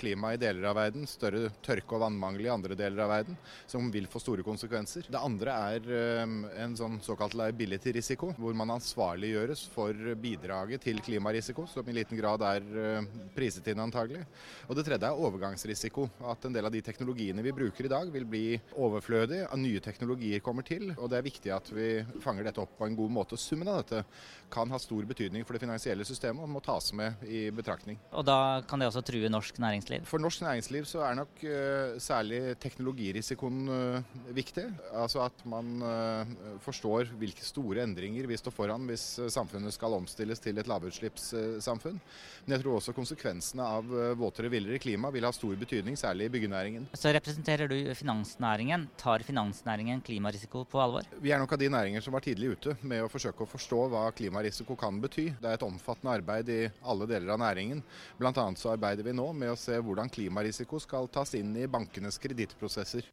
klima 0.00 0.34
i 0.34 0.40
deler 0.40 0.68
av 0.70 0.76
verden, 0.78 1.06
større 1.08 1.50
tørke 1.64 1.96
og 1.96 2.04
vannmangel 2.04 2.46
i 2.46 2.52
andre 2.52 2.76
deler 2.78 3.04
av 3.04 3.12
verden, 3.12 3.38
som 3.70 3.90
vil 3.92 4.08
få 4.10 4.22
store 4.22 4.44
konsekvenser. 4.46 5.08
Det 5.10 5.20
andre 5.20 5.56
er 5.74 5.90
ehm, 5.98 6.36
en 6.64 6.76
sånn 6.78 6.98
såkalt 7.04 7.36
liability-risiko, 7.38 8.32
hvor 8.38 8.56
man 8.56 8.74
ansvarliggjøres 8.76 9.66
for 9.74 10.14
bidraget 10.20 10.84
til 10.86 11.00
klimarisiko, 11.04 11.66
som 11.70 11.88
i 11.88 11.96
liten 11.96 12.18
grad 12.20 12.44
er 12.46 12.66
ehm, 12.84 13.08
priset 13.36 13.70
inn 13.72 13.82
antagelig. 13.82 14.22
Og 14.68 14.78
det 14.78 14.86
tredje 14.88 15.10
er 15.10 15.24
overgangsrisiko, 15.26 16.08
at 16.32 16.46
en 16.46 16.56
del 16.56 16.68
av 16.68 16.74
de 16.74 16.82
teknologiene 16.84 17.44
vi 17.44 17.54
bruker 17.56 17.88
i 17.88 17.92
dag 17.92 18.12
vil 18.12 18.28
bli 18.28 18.44
overflødige, 18.76 19.48
at 19.50 19.60
nye 19.60 19.82
teknologier 19.84 20.44
kommer 20.44 20.66
til, 20.66 20.90
og 20.96 21.10
det 21.10 21.20
er 21.20 21.28
viktig 21.28 21.54
at 21.54 21.72
vi 21.74 21.90
fanger 22.22 22.48
dette 22.48 22.62
opp 22.62 22.76
på 22.78 22.88
en 22.88 22.98
god 22.98 23.16
måte. 23.20 23.38
Summen 23.40 23.70
av 23.70 23.82
dette 23.82 24.04
kan 24.50 24.70
ha 24.70 24.78
stor 24.82 25.06
betydning 25.08 25.46
for 25.46 25.56
det 25.56 25.64
finansielle 25.64 26.06
systemet 26.06 26.42
og 26.44 26.50
må 26.50 26.62
tas 26.64 26.90
med 26.96 27.22
i 27.26 27.46
betraktning. 27.54 27.98
Og 28.14 28.26
da 28.26 28.60
kan 28.68 28.82
det 28.82 28.90
også 28.90 29.04
true 29.06 29.30
norsk 29.32 29.58
næringsliv? 29.62 29.69
Næringsliv? 29.70 30.04
For 30.10 30.22
norsk 30.22 30.42
næringsliv 30.44 30.86
så 30.90 31.04
er 31.06 31.16
nok 31.20 31.42
uh, 31.46 31.96
særlig 32.02 32.42
teknologirisikoen 32.60 33.60
uh, 33.70 34.18
viktig. 34.36 34.66
Altså 34.92 35.22
at 35.24 35.44
man 35.48 35.80
uh, 35.82 36.58
forstår 36.64 37.14
hvilke 37.20 37.46
store 37.46 37.84
endringer 37.86 38.28
vi 38.28 38.38
står 38.40 38.54
foran 38.54 38.86
hvis 38.90 39.06
samfunnet 39.32 39.74
skal 39.74 39.96
omstilles 39.96 40.42
til 40.42 40.58
et 40.60 40.68
lavutslippssamfunn. 40.70 42.00
Men 42.44 42.56
jeg 42.56 42.64
tror 42.64 42.78
også 42.78 42.94
konsekvensene 42.96 43.64
av 43.64 43.90
våtere, 44.18 44.50
villere 44.52 44.80
klima 44.82 45.10
vil 45.14 45.26
ha 45.26 45.32
stor 45.34 45.56
betydning, 45.60 45.96
særlig 45.98 46.28
i 46.28 46.32
byggenæringen. 46.34 46.88
Så 46.96 47.12
representerer 47.14 47.70
du 47.70 47.76
finansnæringen. 47.94 48.88
Tar 49.00 49.24
finansnæringen 49.26 50.02
klimarisiko 50.04 50.64
på 50.70 50.80
alvor? 50.82 51.06
Vi 51.22 51.32
er 51.32 51.40
nok 51.40 51.54
av 51.54 51.60
de 51.60 51.70
næringer 51.72 52.04
som 52.04 52.16
var 52.16 52.24
tidlig 52.24 52.54
ute 52.56 52.76
med 52.82 53.04
å 53.04 53.10
forsøke 53.12 53.44
å 53.44 53.50
forstå 53.50 53.82
hva 53.92 54.06
klimarisiko 54.16 54.76
kan 54.78 55.00
bety. 55.02 55.28
Det 55.40 55.50
er 55.50 55.58
et 55.58 55.66
omfattende 55.66 56.16
arbeid 56.18 56.50
i 56.52 56.60
alle 56.82 57.08
deler 57.10 57.34
av 57.34 57.42
næringen. 57.42 57.82
Blant 58.18 58.40
annet 58.40 58.60
så 58.60 58.72
arbeider 58.74 59.06
vi 59.06 59.14
nå 59.16 59.28
med 59.36 59.52
å 59.52 59.58
se 59.60 59.76
hvordan 59.84 60.10
klimarisiko 60.12 60.80
skal 60.80 61.08
tas 61.12 61.34
inn 61.38 61.52
i 61.56 61.68
bankenes 61.70 62.18
kredittprosesser. 62.22 63.06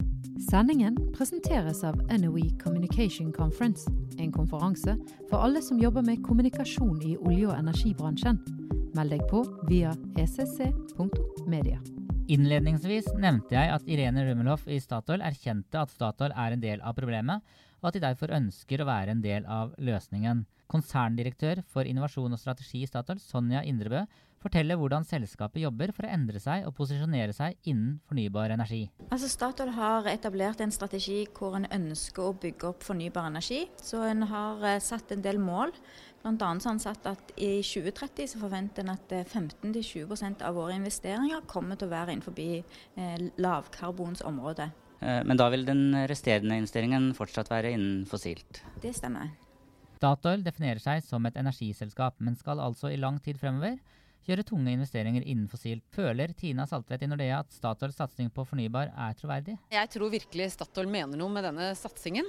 Sendingen 0.47 0.95
presenteres 1.15 1.83
av 1.87 1.97
NOE 2.13 2.45
Communication 2.61 3.33
Conference, 3.35 3.89
en 4.17 4.31
konferanse 4.31 4.95
for 5.29 5.43
alle 5.43 5.61
som 5.65 5.81
jobber 5.81 6.05
med 6.07 6.23
kommunikasjon 6.25 7.01
i 7.03 7.17
olje- 7.17 7.49
og 7.49 7.57
energibransjen. 7.57 8.39
Meld 8.97 9.13
deg 9.13 9.23
på 9.29 9.43
via 9.69 9.93
ecc.media. 10.17 11.81
Innledningsvis 12.27 13.07
nevnte 13.15 13.55
jeg 13.55 13.71
at 13.71 13.85
Irene 13.87 14.25
Rumeloff 14.27 14.65
i 14.67 14.81
Statoil 14.83 15.23
erkjente 15.23 15.79
at 15.79 15.93
Statoil 15.93 16.33
er 16.35 16.55
en 16.55 16.63
del 16.63 16.81
av 16.83 16.95
problemet, 16.97 17.43
og 17.79 17.89
at 17.89 17.97
de 17.97 18.03
derfor 18.03 18.33
ønsker 18.35 18.81
å 18.81 18.87
være 18.89 19.13
en 19.13 19.21
del 19.23 19.45
av 19.47 19.75
løsningen. 19.79 20.43
Konserndirektør 20.67 21.61
for 21.71 21.87
innovasjon 21.87 22.33
og 22.35 22.41
strategi 22.41 22.81
i 22.83 22.89
Statoil, 22.89 23.21
Sonja 23.23 23.61
Indrebø, 23.63 24.03
forteller 24.43 24.77
hvordan 24.79 25.05
selskapet 25.07 25.63
jobber 25.63 25.91
for 25.95 26.07
å 26.07 26.11
endre 26.13 26.41
seg 26.41 26.65
og 26.67 26.75
posisjonere 26.77 27.33
seg 27.35 27.57
innen 27.69 27.97
fornybar 28.09 28.53
energi. 28.53 28.83
Altså 29.09 29.29
Statoil 29.31 29.73
har 29.77 30.09
etablert 30.11 30.61
en 30.63 30.73
strategi 30.73 31.23
hvor 31.37 31.57
en 31.57 31.69
ønsker 31.73 32.29
å 32.29 32.35
bygge 32.37 32.71
opp 32.71 32.85
fornybar 32.85 33.31
energi. 33.31 33.65
Så 33.81 34.03
en 34.07 34.27
har 34.29 34.61
uh, 34.63 34.77
satt 34.83 35.13
en 35.15 35.25
del 35.25 35.41
mål. 35.41 35.73
Annet 36.27 36.43
har 36.43 36.73
en 36.73 36.81
satt 36.81 37.05
at 37.07 37.29
i 37.39 37.61
2030 37.63 38.33
så 38.33 38.39
forventer 38.41 38.83
en 38.83 38.95
at 38.95 39.13
15-20 39.29 40.11
eh, 40.17 40.33
av 40.47 40.57
våre 40.57 40.75
investeringer 40.75 41.45
kommer 41.47 41.79
til 41.79 41.87
å 41.87 41.93
være 41.93 42.15
innenfor 42.15 42.41
eh, 42.41 43.27
lavkarbons 43.39 44.25
område. 44.27 44.67
Eh, 44.99 45.21
men 45.23 45.39
da 45.39 45.47
vil 45.53 45.63
den 45.67 45.93
resterende 46.09 46.57
investeringen 46.59 47.13
fortsatt 47.15 47.51
være 47.53 47.71
innen 47.77 48.01
fossilt? 48.09 48.63
Det 48.83 48.91
stemmer. 48.97 49.29
Statoil 49.97 50.43
definerer 50.45 50.81
seg 50.83 51.05
som 51.05 51.25
et 51.25 51.37
energiselskap, 51.39 52.19
men 52.19 52.35
skal 52.37 52.59
altså 52.61 52.91
i 52.91 52.99
lang 52.99 53.21
tid 53.23 53.39
fremover 53.39 53.77
gjøre 54.27 54.45
tunge 54.47 54.73
investeringer 54.75 55.25
innen 55.25 55.47
fossilt. 55.51 55.85
Føler 55.95 56.33
Tina 56.37 56.67
Saltvedt 56.69 57.05
i 57.05 57.09
Nordea 57.09 57.41
at 57.41 57.53
Statoils 57.55 57.97
satsing 57.99 58.31
på 58.33 58.45
fornybar 58.47 58.91
er 58.91 59.17
troverdig? 59.19 59.57
Jeg 59.73 59.91
tror 59.93 60.13
virkelig 60.13 60.51
Statoil 60.55 60.89
mener 60.91 61.19
noe 61.19 61.31
med 61.33 61.47
denne 61.47 61.71
satsingen. 61.79 62.27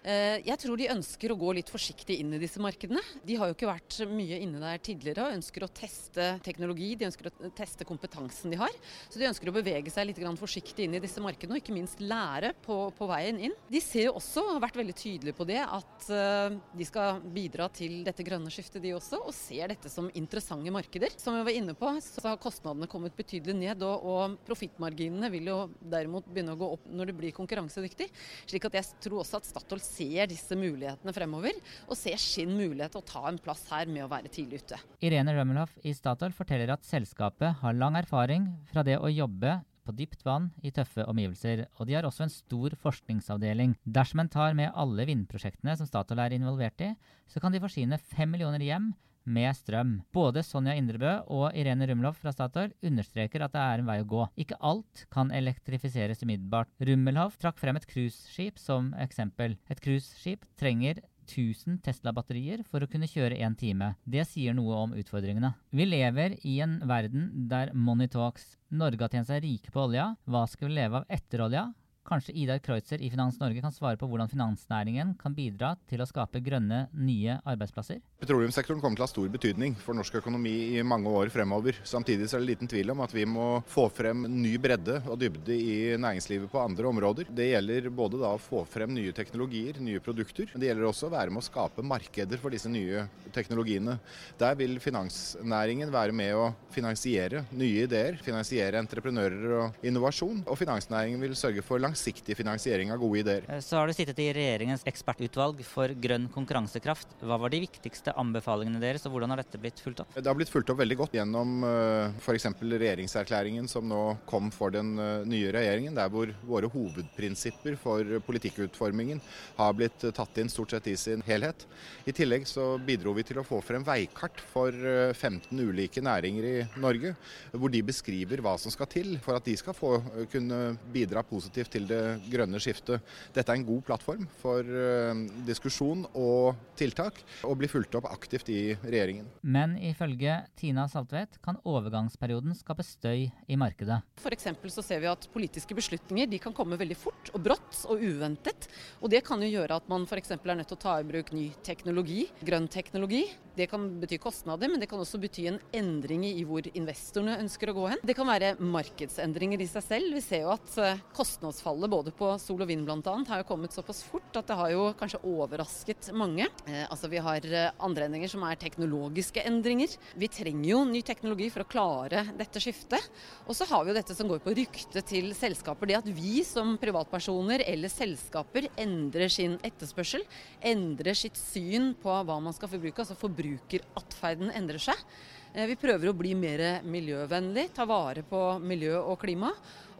Eh, 0.00 0.40
jeg 0.46 0.56
tror 0.62 0.80
de 0.80 0.88
ønsker 0.94 1.32
å 1.32 1.36
gå 1.36 1.52
litt 1.58 1.70
forsiktig 1.72 2.16
inn 2.22 2.32
i 2.32 2.40
disse 2.40 2.60
markedene. 2.62 3.02
De 3.26 3.36
har 3.36 3.50
jo 3.50 3.56
ikke 3.56 3.68
vært 3.68 3.98
mye 4.08 4.38
inne 4.40 4.62
der 4.62 4.80
tidligere 4.80 5.26
og 5.26 5.36
ønsker 5.36 5.66
å 5.66 5.70
teste 5.76 6.28
teknologi, 6.44 6.94
de 6.96 7.08
ønsker 7.10 7.28
å 7.28 7.50
teste 7.56 7.84
kompetansen 7.88 8.54
de 8.54 8.60
har. 8.60 8.72
Så 9.10 9.20
de 9.20 9.28
ønsker 9.28 9.50
å 9.50 9.56
bevege 9.58 9.92
seg 9.92 10.08
litt 10.08 10.22
forsiktig 10.40 10.86
inn 10.86 10.96
i 10.96 11.02
disse 11.02 11.20
markedene 11.20 11.56
og 11.56 11.60
ikke 11.60 11.74
minst 11.76 12.00
lære 12.00 12.54
på, 12.64 12.78
på 12.96 13.08
veien 13.10 13.40
inn. 13.48 13.56
De 13.68 13.82
ser 13.84 14.08
jo 14.08 14.16
også, 14.20 14.46
har 14.54 14.62
vært 14.64 14.78
veldig 14.80 14.96
tydelige 14.96 15.36
på 15.36 15.48
det, 15.48 15.60
at 15.64 16.08
eh, 16.14 16.56
de 16.78 16.88
skal 16.88 17.20
bidra 17.34 17.68
til 17.74 18.00
dette 18.06 18.24
grønne 18.24 18.52
skiftet 18.52 18.82
de 18.84 18.94
også, 18.96 19.20
og 19.26 19.36
ser 19.36 19.74
dette 19.74 19.92
som 19.92 20.08
interessante 20.16 20.72
markeder. 20.72 21.12
Som 21.20 21.39
var 21.46 21.56
inne 21.56 21.74
på, 21.78 21.90
så 22.04 22.22
har 22.28 22.40
kostnadene 22.42 22.88
kommet 22.90 23.16
betydelig 23.18 23.56
ned, 23.56 23.84
og, 23.86 24.04
og 24.06 24.36
profittmarginene 24.46 25.30
vil 25.32 25.50
jo 25.50 25.58
derimot 25.80 26.28
begynne 26.28 26.56
å 26.56 26.60
gå 26.60 26.68
opp 26.76 26.90
når 26.90 27.10
det 27.10 27.16
blir 27.20 27.36
konkurransedyktig. 27.36 28.10
Slik 28.50 28.68
at 28.68 28.78
jeg 28.80 29.00
tror 29.06 29.22
også 29.22 29.40
at 29.40 29.48
Statoil 29.48 29.82
ser 29.84 30.30
disse 30.30 30.58
mulighetene 30.58 31.14
fremover, 31.16 31.56
og 31.88 31.98
ser 31.98 32.20
sin 32.20 32.52
mulighet 32.56 32.94
til 32.96 33.02
å 33.02 33.08
ta 33.12 33.24
en 33.30 33.40
plass 33.42 33.64
her 33.72 33.90
med 33.90 34.06
å 34.06 34.10
være 34.12 34.32
tidlig 34.32 34.62
ute. 34.64 34.80
Irene 35.04 35.34
Rømmelhoff 35.36 35.76
i 35.86 35.94
Statoil 35.96 36.36
forteller 36.36 36.74
at 36.74 36.86
selskapet 36.86 37.60
har 37.62 37.76
lang 37.78 37.98
erfaring 38.00 38.48
fra 38.70 38.84
det 38.86 38.98
å 39.00 39.10
jobbe 39.12 39.60
på 39.86 39.94
dypt 39.96 40.24
vann 40.26 40.50
i 40.62 40.72
tøffe 40.74 41.04
omgivelser, 41.08 41.64
og 41.78 41.88
de 41.88 41.96
har 41.96 42.06
også 42.06 42.26
en 42.26 42.32
stor 42.32 42.76
forskningsavdeling. 42.82 43.74
Dersom 43.84 44.22
en 44.22 44.32
tar 44.32 44.56
med 44.58 44.74
alle 44.78 45.06
vindprosjektene 45.08 45.76
som 45.78 45.88
Statoil 45.88 46.22
er 46.22 46.36
involvert 46.36 46.84
i, 46.84 46.92
så 47.30 47.42
kan 47.42 47.54
de 47.54 47.62
forsyne 47.62 47.98
fem 48.12 48.30
millioner 48.30 48.62
hjem 48.64 48.92
med 49.30 49.54
strøm. 49.56 49.94
Både 50.14 50.42
Sonja 50.46 50.74
Indrebø 50.78 51.16
og 51.30 51.54
Irene 51.56 51.88
Rumloff 51.90 52.20
fra 52.22 52.32
Statoil 52.34 52.74
understreker 52.86 53.46
at 53.46 53.54
det 53.54 53.62
er 53.62 53.82
en 53.82 53.88
vei 53.90 54.00
å 54.02 54.08
gå. 54.10 54.26
Ikke 54.42 54.58
alt 54.60 55.06
kan 55.14 55.32
elektrifiseres 55.34 56.24
umiddelbart. 56.24 56.72
Rummelhoff 56.82 57.38
trakk 57.40 57.60
frem 57.62 57.78
et 57.80 57.88
cruiseskip 57.90 58.60
som 58.60 58.92
eksempel. 59.00 59.56
Et 59.70 59.82
cruiseskip 59.82 60.46
trenger 60.60 61.02
1000 61.30 61.78
Tesla-batterier 61.84 62.64
for 62.66 62.82
å 62.82 62.88
kunne 62.90 63.08
kjøre 63.10 63.38
én 63.38 63.56
time. 63.58 63.94
Det 64.04 64.26
sier 64.28 64.56
noe 64.56 64.78
om 64.84 64.94
utfordringene. 64.98 65.52
Vi 65.70 65.86
lever 65.86 66.36
i 66.46 66.58
en 66.64 66.80
verden 66.90 67.30
der 67.50 67.74
money 67.74 68.10
talks. 68.10 68.56
Norge 68.70 69.06
har 69.06 69.14
tjent 69.14 69.30
seg 69.30 69.44
rike 69.44 69.74
på 69.74 69.86
olja. 69.86 70.12
Hva 70.26 70.46
skal 70.50 70.70
vi 70.70 70.78
leve 70.80 71.02
av 71.02 71.12
etter 71.18 71.46
olja? 71.46 71.68
Kanskje 72.00 72.32
Idar 72.32 72.58
Kreutzer 72.64 73.02
i 73.04 73.10
Finans 73.12 73.36
Norge 73.38 73.60
kan 73.60 73.72
svare 73.72 73.98
på 74.00 74.06
hvordan 74.08 74.28
finansnæringen 74.30 75.12
kan 75.20 75.34
bidra 75.36 75.74
til 75.88 76.00
å 76.00 76.06
skape 76.08 76.40
grønne, 76.42 76.86
nye 76.96 77.36
arbeidsplasser? 77.44 78.00
Petroleumssektoren 78.20 78.80
kommer 78.80 78.96
til 78.96 79.04
å 79.04 79.06
ha 79.06 79.12
stor 79.12 79.28
betydning 79.32 79.76
for 79.78 79.96
norsk 79.96 80.16
økonomi 80.18 80.54
i 80.74 80.82
mange 80.84 81.12
år 81.12 81.30
fremover. 81.32 81.76
Samtidig 81.86 82.26
er 82.26 82.40
det 82.40 82.48
liten 82.48 82.70
tvil 82.72 82.94
om 82.94 83.02
at 83.04 83.12
vi 83.14 83.26
må 83.28 83.60
få 83.68 83.86
frem 83.92 84.24
ny 84.32 84.54
bredde 84.60 84.96
og 85.04 85.20
dybde 85.20 85.54
i 85.54 85.76
næringslivet 86.00 86.50
på 86.50 86.62
andre 86.62 86.88
områder. 86.88 87.28
Det 87.36 87.50
gjelder 87.50 87.90
både 87.92 88.22
å 88.26 88.32
få 88.40 88.64
frem 88.68 88.96
nye 88.96 89.14
teknologier, 89.16 89.78
nye 89.84 90.02
produkter. 90.02 90.50
Men 90.54 90.64
det 90.64 90.72
gjelder 90.72 90.88
også 90.88 91.10
å 91.10 91.14
være 91.14 91.36
med 91.36 91.44
å 91.44 91.48
skape 91.50 91.84
markeder 91.86 92.40
for 92.40 92.56
disse 92.56 92.72
nye 92.72 93.04
teknologiene. 93.36 93.98
Der 94.40 94.56
vil 94.58 94.80
finansnæringen 94.82 95.92
være 95.92 96.16
med 96.16 96.32
å 96.34 96.50
finansiere 96.74 97.44
nye 97.52 97.86
ideer, 97.86 98.18
finansiere 98.24 98.80
entreprenører 98.80 99.56
og 99.60 99.86
innovasjon. 99.86 100.42
Og 100.48 100.58
finansnæringen 100.58 101.20
vil 101.22 101.38
sørge 101.38 101.62
for 101.64 101.78
langs 101.78 101.89
langsiktig 101.90 102.36
finansiering 102.36 102.92
av 102.92 102.98
gode 102.98 103.20
ideer. 103.20 103.44
Eh, 103.48 103.60
så 103.60 103.76
har 103.76 103.86
du 103.86 103.94
sittet 103.94 104.18
i 104.18 104.30
regjeringens 104.34 104.84
ekspertutvalg 104.86 105.62
for 105.66 105.90
grønn 105.98 106.28
konkurransekraft. 106.32 107.16
Hva 107.20 107.38
var 107.40 107.50
de 107.50 107.62
viktigste 107.64 108.14
anbefalingene 108.16 108.80
deres, 108.80 109.06
og 109.06 109.14
hvordan 109.14 109.30
har 109.34 109.42
dette 109.42 109.58
blitt 109.60 109.80
fulgt 109.82 110.00
opp? 110.04 110.14
Det 110.14 110.28
har 110.28 110.38
blitt 110.38 110.52
fulgt 110.52 110.70
opp 110.70 110.80
veldig 110.80 110.98
godt 111.00 111.16
gjennom 111.18 111.64
eh, 111.66 112.18
f.eks. 112.20 112.46
regjeringserklæringen 112.60 113.68
som 113.68 113.88
nå 113.88 114.02
kom 114.30 114.50
for 114.54 114.74
den 114.74 114.94
eh, 114.98 115.26
nye 115.26 115.52
regjeringen, 115.54 115.96
der 115.96 116.10
hvor 116.12 116.30
våre 116.46 116.70
hovedprinsipper 116.70 117.78
for 117.80 118.20
politikkutformingen 118.26 119.20
har 119.58 119.76
blitt 119.76 120.06
tatt 120.14 120.40
inn 120.40 120.50
stort 120.52 120.74
sett 120.74 120.90
i 120.90 120.96
sin 120.96 121.24
helhet. 121.26 121.66
I 122.06 122.14
tillegg 122.16 122.46
så 122.48 122.72
bidro 122.78 123.14
vi 123.16 123.26
til 123.26 123.40
å 123.40 123.46
få 123.46 123.60
frem 123.64 123.84
veikart 123.86 124.40
for 124.52 124.70
15 124.70 125.58
ulike 125.58 126.02
næringer 126.04 126.46
i 126.46 126.56
Norge, 126.80 127.14
hvor 127.52 127.72
de 127.72 127.82
beskriver 127.84 128.42
hva 128.44 128.56
som 128.60 128.72
skal 128.72 128.88
til 128.90 129.16
for 129.22 129.36
at 129.36 129.46
de 129.46 129.56
skal 129.58 129.76
få 129.76 129.92
kunne 130.30 130.60
bidra 130.92 131.22
positivt 131.26 131.72
til 131.74 131.79
det 131.88 132.02
grønne 132.30 132.60
skiftet. 132.62 133.04
Dette 133.34 133.52
er 133.52 133.60
en 133.60 133.66
god 133.68 133.84
plattform 133.88 134.26
for 134.40 134.64
uh, 134.64 135.24
diskusjon 135.46 136.06
og 136.18 136.58
tiltak, 136.78 137.20
og 137.46 137.58
blir 137.60 137.70
fulgt 137.72 137.96
opp 137.98 138.08
aktivt 138.10 138.50
i 138.52 138.74
regjeringen. 138.82 139.28
Men 139.42 139.76
ifølge 139.78 140.40
Tina 140.60 140.86
Saltvedt 140.90 141.40
kan 141.44 141.60
overgangsperioden 141.68 142.56
skape 142.58 142.84
støy 142.86 143.28
i 143.30 143.58
markedet. 143.60 144.00
F.eks. 144.20 144.48
så 144.74 144.84
ser 144.84 145.02
vi 145.04 145.10
at 145.10 145.28
politiske 145.32 145.76
beslutninger 145.76 146.38
kan 146.40 146.54
komme 146.56 146.78
veldig 146.80 146.96
fort 146.98 147.30
og 147.34 147.44
brått 147.44 147.84
og 147.90 148.00
uventet. 148.00 148.68
Og 149.00 149.12
det 149.12 149.22
kan 149.26 149.42
jo 149.42 149.50
gjøre 149.50 149.78
at 149.80 149.88
man 149.90 150.06
f.eks. 150.08 150.32
er 150.36 150.58
nødt 150.58 150.70
til 150.70 150.78
å 150.78 150.82
ta 150.82 150.96
i 151.00 151.06
bruk 151.06 151.32
ny 151.36 151.50
teknologi, 151.66 152.26
grønn 152.44 152.68
teknologi. 152.70 153.26
Det 153.56 153.66
kan 153.70 153.82
bety 154.00 154.16
kostnader, 154.22 154.70
men 154.70 154.80
det 154.80 154.88
kan 154.88 155.00
også 155.02 155.18
bety 155.20 155.46
en 155.50 155.58
endring 155.76 156.22
i 156.24 156.44
hvor 156.48 156.64
investorene 156.70 157.38
ønsker 157.42 157.72
å 157.72 157.76
gå 157.76 157.86
hen. 157.92 158.02
Det 158.06 158.14
kan 158.16 158.28
være 158.28 158.54
markedsendringer 158.62 159.60
i 159.60 159.68
seg 159.68 159.84
selv. 159.84 160.14
Vi 160.16 160.22
ser 160.24 160.46
jo 160.46 160.52
at 160.54 160.76
eh, 160.80 161.02
kostnadsfallet 161.16 161.69
fallet 161.70 161.90
både 161.90 162.12
på 162.16 162.30
sol 162.42 162.64
og 162.64 162.68
vind 162.70 162.86
bl.a. 162.86 163.14
har 163.28 163.42
jo 163.42 163.46
kommet 163.48 163.74
såpass 163.74 164.02
fort 164.06 164.34
at 164.38 164.48
det 164.48 164.56
har 164.58 164.72
jo 164.72 164.88
kanskje 164.98 165.20
overrasket 165.26 166.10
mange. 166.16 166.48
Eh, 166.66 166.84
altså 166.88 167.10
Vi 167.10 167.20
har 167.22 167.46
eh, 167.46 167.70
andre 167.78 168.08
endringer 168.08 168.30
som 168.32 168.44
er 168.46 168.58
teknologiske 168.58 169.44
endringer. 169.46 169.94
Vi 170.18 170.30
trenger 170.32 170.68
jo 170.72 170.82
ny 170.88 171.02
teknologi 171.06 171.50
for 171.52 171.64
å 171.64 171.70
klare 171.70 172.24
dette 172.38 172.62
skiftet. 172.62 173.06
Og 173.46 173.56
så 173.56 173.68
har 173.70 173.84
vi 173.84 173.92
jo 173.92 173.98
dette 173.98 174.16
som 174.16 174.30
går 174.30 174.42
på 174.42 174.54
ryktet 174.58 175.06
til 175.10 175.30
selskaper. 175.36 175.90
Det 175.90 176.00
at 176.00 176.10
vi 176.10 176.42
som 176.46 176.74
privatpersoner 176.80 177.64
eller 177.66 177.92
selskaper 177.92 178.70
endrer 178.80 179.30
sin 179.30 179.58
etterspørsel, 179.66 180.24
endrer 180.72 181.18
sitt 181.18 181.38
syn 181.38 181.92
på 182.00 182.14
hva 182.26 182.40
man 182.42 182.56
skal 182.56 182.72
forbruke. 182.72 183.04
Altså 183.04 183.18
forbrukeratferden 183.20 184.50
endrer 184.58 184.90
seg. 184.90 185.06
Eh, 185.50 185.66
vi 185.66 185.74
prøver 185.74 186.10
å 186.10 186.14
bli 186.14 186.30
mer 186.38 186.60
miljøvennlig, 186.86 187.72
ta 187.74 187.82
vare 187.88 188.22
på 188.26 188.40
miljø 188.62 189.00
og 189.00 189.18
klima. 189.18 189.50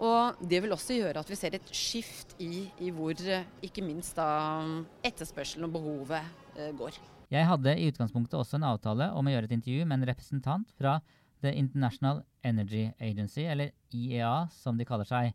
Og 0.01 0.39
det 0.47 0.61
vil 0.63 0.73
også 0.73 0.97
gjøre 0.97 1.25
at 1.25 1.31
vi 1.31 1.39
ser 1.39 1.57
et 1.59 1.73
skift 1.75 2.37
i, 2.41 2.69
i 2.81 2.93
hvor 2.95 3.19
eh, 3.19 3.49
ikke 3.67 3.83
minst 3.85 4.15
da 4.17 4.63
etterspørselen 5.05 5.67
og 5.67 5.75
behovet 5.75 6.23
eh, 6.55 6.71
går. 6.79 7.01
Jeg 7.31 7.47
hadde 7.47 7.75
i 7.79 7.89
utgangspunktet 7.91 8.39
også 8.39 8.59
en 8.59 8.69
avtale 8.71 9.11
om 9.15 9.27
å 9.27 9.35
gjøre 9.35 9.51
et 9.51 9.57
intervju 9.59 9.87
med 9.87 9.99
en 9.99 10.09
representant 10.13 10.71
fra 10.79 11.01
The 11.43 11.53
International 11.59 12.23
Energy 12.47 12.87
Agency, 13.01 13.45
eller 13.51 13.75
IEA 13.95 14.47
som 14.55 14.79
de 14.79 14.87
kaller 14.87 15.09
seg. 15.09 15.35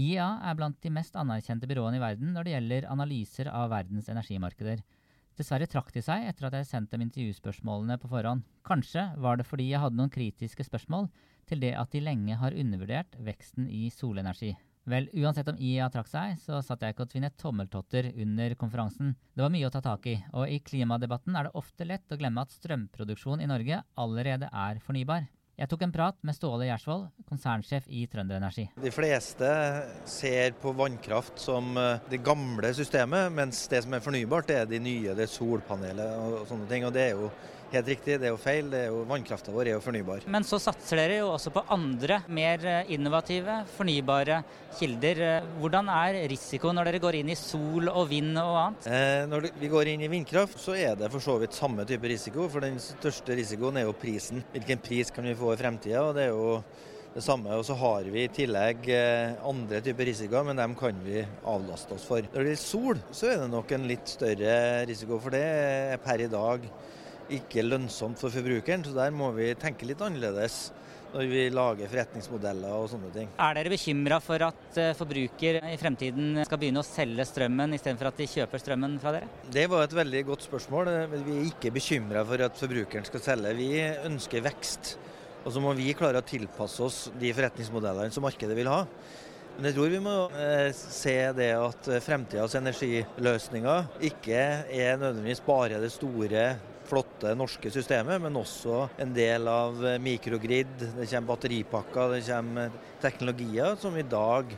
IEA 0.00 0.30
er 0.46 0.56
blant 0.56 0.78
de 0.80 0.92
mest 0.94 1.16
anerkjente 1.20 1.68
byråene 1.68 2.00
i 2.00 2.02
verden 2.02 2.32
når 2.32 2.46
det 2.46 2.56
gjelder 2.56 2.88
analyser 2.92 3.52
av 3.52 3.68
verdens 3.72 4.08
energimarkeder. 4.12 4.80
Dessverre 5.38 5.68
trakk 5.70 5.92
de 5.94 6.02
seg 6.04 6.26
etter 6.28 6.48
at 6.48 6.56
jeg 6.58 6.68
sendte 6.68 6.96
dem 6.96 7.04
intervjuspørsmålene 7.06 7.98
på 8.00 8.10
forhånd. 8.10 8.42
Kanskje 8.66 9.06
var 9.20 9.38
det 9.38 9.46
fordi 9.48 9.70
jeg 9.70 9.82
hadde 9.82 10.00
noen 10.00 10.12
kritiske 10.12 10.66
spørsmål 10.66 11.08
til 11.50 11.62
det 11.62 11.74
at 11.78 11.92
de 11.94 12.02
lenge 12.04 12.36
har 12.40 12.56
undervurdert 12.56 13.16
veksten 13.26 13.70
i 13.70 13.88
solenergi. 13.94 14.52
Vel, 14.90 15.10
uansett 15.12 15.48
om 15.52 15.58
IA 15.60 15.90
trakk 15.92 16.08
seg, 16.08 16.38
så 16.40 16.58
satt 16.64 16.82
jeg 16.82 16.94
ikke 16.94 17.04
og 17.04 17.10
tvinnet 17.12 17.36
tommeltotter 17.38 18.08
under 18.24 18.54
konferansen. 18.58 19.12
Det 19.36 19.44
var 19.44 19.52
mye 19.52 19.68
å 19.68 19.72
ta 19.74 19.82
tak 19.84 20.08
i, 20.08 20.16
og 20.32 20.48
i 20.48 20.58
klimadebatten 20.64 21.36
er 21.36 21.46
det 21.46 21.58
ofte 21.60 21.86
lett 21.86 22.10
å 22.10 22.18
glemme 22.20 22.42
at 22.42 22.54
strømproduksjon 22.54 23.44
i 23.44 23.50
Norge 23.50 23.82
allerede 24.00 24.48
er 24.48 24.80
fornybar. 24.82 25.28
Jeg 25.60 25.68
tok 25.68 25.82
en 25.84 25.90
prat 25.92 26.16
med 26.24 26.32
Ståle 26.32 26.64
Gjersvold, 26.70 27.02
konsernsjef 27.28 27.84
i 27.92 28.06
Trønderenergi. 28.08 28.62
De 28.80 28.92
fleste 28.94 29.48
ser 30.08 30.54
på 30.56 30.72
vannkraft 30.72 31.36
som 31.42 31.76
eh, 31.76 32.06
det 32.08 32.22
gamle 32.24 32.70
systemet, 32.72 33.28
mens 33.36 33.66
det 33.68 33.82
som 33.84 33.92
er 33.92 34.00
fornybart, 34.00 34.48
det 34.48 34.56
er 34.56 34.70
de 34.70 34.80
nye, 34.80 35.12
det 35.12 35.26
er 35.26 35.28
solpanelet 35.28 36.14
og 36.16 36.46
sånne 36.48 36.68
ting. 36.70 36.86
Og 36.88 36.94
det 36.96 37.02
er 37.10 37.12
jo 37.12 37.28
helt 37.78 37.90
riktig, 37.92 38.16
det 38.20 38.28
er 38.28 38.34
jo 38.34 38.40
feil. 38.40 38.70
det 38.72 38.82
er 38.84 38.90
jo 38.90 39.04
Vannkrafta 39.08 39.54
vår 39.54 39.70
er 39.70 39.76
jo 39.76 39.84
fornybar. 39.84 40.26
Men 40.30 40.46
så 40.46 40.58
satser 40.62 41.00
dere 41.02 41.20
jo 41.20 41.30
også 41.34 41.52
på 41.54 41.64
andre, 41.76 42.20
mer 42.28 42.66
eh, 42.66 42.92
innovative, 42.96 43.60
fornybare 43.76 44.42
kilder. 44.78 45.22
Hvordan 45.60 45.90
er 45.92 46.20
risiko 46.30 46.74
når 46.74 46.90
dere 46.90 47.02
går 47.02 47.20
inn 47.20 47.32
i 47.32 47.38
sol 47.38 47.90
og 47.90 48.10
vind 48.10 48.34
og 48.42 48.58
annet? 48.64 48.90
Eh, 48.90 49.24
når 49.30 49.50
vi 49.60 49.72
går 49.72 49.94
inn 49.94 50.04
i 50.06 50.12
vindkraft, 50.12 50.60
så 50.60 50.76
er 50.78 50.98
det 50.98 51.10
for 51.12 51.24
så 51.24 51.38
vidt 51.42 51.56
samme 51.56 51.86
type 51.88 52.10
risiko. 52.10 52.48
For 52.52 52.64
den 52.64 52.78
største 52.82 53.38
risikoen 53.38 53.80
er 53.80 53.88
jo 53.88 53.96
prisen. 53.96 54.44
Hvilken 54.54 54.82
pris 54.84 55.12
kan 55.14 55.26
vi 55.26 55.38
få 55.38 55.54
i 55.54 55.60
fremtida? 55.60 56.04
Og 56.06 56.16
det 56.16 56.28
er 56.28 56.34
jo 56.34 56.60
det 57.14 57.22
samme. 57.24 57.50
Og 57.56 57.64
så 57.66 57.74
har 57.78 58.06
vi 58.12 58.24
i 58.24 58.30
tillegg 58.32 58.86
eh, 58.94 59.34
andre 59.46 59.82
typer 59.84 60.10
risikoer, 60.10 60.46
men 60.46 60.60
dem 60.60 60.76
kan 60.78 60.98
vi 61.04 61.24
avlaste 61.48 61.96
oss 61.96 62.06
for. 62.06 62.22
Når 62.22 62.38
det 62.38 62.54
gjelder 62.54 62.62
sol, 62.62 63.02
så 63.10 63.32
er 63.32 63.42
det 63.42 63.50
nok 63.52 63.74
en 63.74 63.90
litt 63.90 64.14
større 64.14 64.54
risiko, 64.90 65.20
for 65.22 65.34
det 65.34 65.44
er 65.44 66.02
per 66.04 66.24
i 66.24 66.30
dag 66.30 66.66
ikke 67.38 67.64
lønnsomt 67.66 68.20
for 68.20 68.32
forbrukeren. 68.34 68.84
Så 68.86 68.94
der 68.96 69.14
må 69.14 69.30
vi 69.36 69.52
tenke 69.58 69.88
litt 69.88 70.02
annerledes 70.04 70.68
når 71.10 71.26
vi 71.30 71.44
lager 71.52 71.90
forretningsmodeller 71.90 72.74
og 72.76 72.88
sånne 72.92 73.10
ting. 73.14 73.30
Er 73.42 73.56
dere 73.58 73.72
bekymra 73.72 74.20
for 74.22 74.42
at 74.46 74.78
eh, 74.78 74.92
forbruker 74.98 75.60
i 75.70 75.78
fremtiden 75.80 76.42
skal 76.46 76.60
begynne 76.60 76.82
å 76.84 76.86
selge 76.86 77.26
strømmen 77.28 77.74
istedenfor 77.76 78.10
at 78.10 78.20
de 78.20 78.28
kjøper 78.30 78.62
strømmen 78.62 78.98
fra 79.02 79.14
dere? 79.16 79.30
Det 79.50 79.66
var 79.70 79.86
et 79.86 79.96
veldig 80.00 80.24
godt 80.30 80.46
spørsmål. 80.46 80.92
Vi 81.14 81.38
er 81.38 81.48
ikke 81.50 81.74
bekymra 81.74 82.24
for 82.28 82.46
at 82.46 82.60
forbrukeren 82.60 83.08
skal 83.08 83.24
selge. 83.24 83.56
Vi 83.58 83.72
ønsker 84.06 84.46
vekst. 84.46 84.94
Og 85.40 85.54
så 85.54 85.62
må 85.64 85.72
vi 85.74 85.96
klare 85.96 86.20
å 86.20 86.26
tilpasse 86.26 86.84
oss 86.84 87.02
de 87.18 87.32
forretningsmodellene 87.34 88.12
som 88.14 88.26
markedet 88.26 88.56
vil 88.58 88.70
ha. 88.70 88.84
Men 89.56 89.66
jeg 89.68 89.76
tror 89.76 89.92
vi 89.92 90.02
må 90.04 90.16
eh, 90.38 90.68
se 90.76 91.16
det 91.36 91.50
at 91.58 91.88
fremtidas 92.04 92.54
energiløsninger 92.60 94.04
ikke 94.12 94.42
er 94.68 95.00
nødvendigvis 95.00 95.42
bare 95.44 95.80
det 95.82 95.90
store, 95.92 96.44
flotte 96.90 97.32
norske 97.38 97.70
systemet, 97.72 98.20
men 98.22 98.38
også 98.40 98.84
en 99.00 99.14
del 99.14 99.48
av 99.50 99.78
mikrogrid. 100.02 100.74
Det 100.98 101.06
kommer 101.06 101.30
batteripakker, 101.30 102.16
det 102.16 102.22
kommer 102.26 102.76
teknologier 103.02 103.78
som 103.80 103.96
i 103.96 104.06
dag 104.06 104.54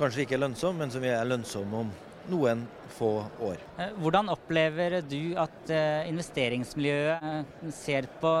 kanskje 0.00 0.24
ikke 0.24 0.38
er 0.38 0.46
lønnsomme, 0.46 0.82
men 0.82 0.92
som 0.92 1.04
vi 1.04 1.12
er 1.12 1.28
lønnsomme 1.28 1.84
om 1.84 1.90
noen 2.30 2.64
få 2.90 3.10
år. 3.46 3.60
Eh, 3.78 3.92
hvordan 4.02 4.30
opplever 4.32 4.98
du 5.06 5.32
at 5.40 5.70
eh, 5.72 6.08
investeringsmiljøet 6.10 7.24
eh, 7.30 7.70
ser 7.74 8.08
på 8.20 8.32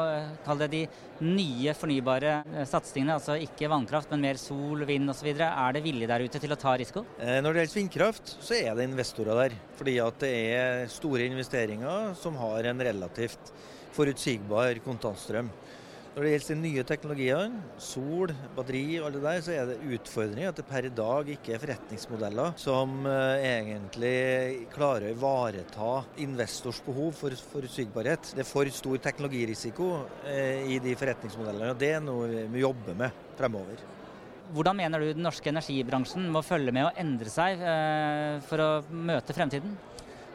de 0.70 0.82
nye 1.20 1.74
fornybare 1.76 2.64
satsingene, 2.68 3.16
altså 3.18 3.36
ikke 3.40 3.70
vannkraft, 3.70 4.10
men 4.12 4.24
mer 4.24 4.40
sol, 4.40 4.84
vind 4.88 5.12
osv.? 5.12 5.30
Er 5.36 5.76
det 5.76 5.84
vilje 5.84 6.08
der 6.10 6.24
ute 6.26 6.42
til 6.42 6.54
å 6.54 6.60
ta 6.60 6.76
risiko? 6.80 7.04
Når 7.20 7.50
det 7.50 7.64
gjelder 7.64 7.80
vindkraft, 7.80 8.36
så 8.40 8.56
er 8.58 8.76
det 8.76 8.88
investorer 8.88 9.42
der. 9.44 9.58
Fordi 9.78 9.98
at 10.04 10.22
det 10.24 10.32
er 10.54 10.86
store 10.92 11.28
investeringer 11.30 12.14
som 12.20 12.38
har 12.40 12.70
en 12.72 12.86
relativt 12.90 13.52
forutsigbar 13.96 14.80
kontantstrøm. 14.84 15.50
Når 16.10 16.24
det 16.26 16.30
gjelder 16.32 16.48
de 16.50 16.62
nye 16.64 16.82
teknologiene, 16.82 17.58
sol, 17.78 18.32
batteri 18.56 18.96
og 18.98 19.04
alt 19.06 19.16
det 19.16 19.20
der, 19.22 19.42
så 19.46 19.52
er 19.54 19.68
det 19.68 19.92
utfordringer 19.94 20.50
at 20.50 20.56
det 20.58 20.64
per 20.66 20.88
i 20.88 20.90
dag 20.90 21.28
ikke 21.36 21.52
er 21.54 21.62
forretningsmodeller 21.62 22.56
som 22.58 23.06
eh, 23.06 23.44
egentlig 23.46 24.66
klarer 24.74 25.06
å 25.06 25.14
ivareta 25.14 25.92
investors 26.24 26.80
behov 26.82 27.14
for 27.20 27.36
forutsigbarhet. 27.52 28.32
Det 28.34 28.42
er 28.42 28.48
for 28.48 28.72
stor 28.74 28.98
teknologirisiko 29.06 29.92
eh, 30.26 30.66
i 30.74 30.80
de 30.82 30.96
forretningsmodellene, 30.98 31.70
og 31.76 31.78
det 31.78 31.92
er 31.94 32.02
noe 32.02 32.44
vi 32.50 32.64
jobber 32.64 32.98
med 33.04 33.22
fremover. 33.38 33.86
Hvordan 34.50 34.80
mener 34.82 34.98
du 34.98 35.12
den 35.12 35.22
norske 35.22 35.54
energibransjen 35.54 36.26
må 36.34 36.42
følge 36.42 36.74
med 36.74 36.88
å 36.88 36.94
endre 36.98 37.30
seg 37.30 37.62
eh, 37.62 38.42
for 38.50 38.66
å 38.66 38.70
møte 38.90 39.36
fremtiden? 39.36 39.78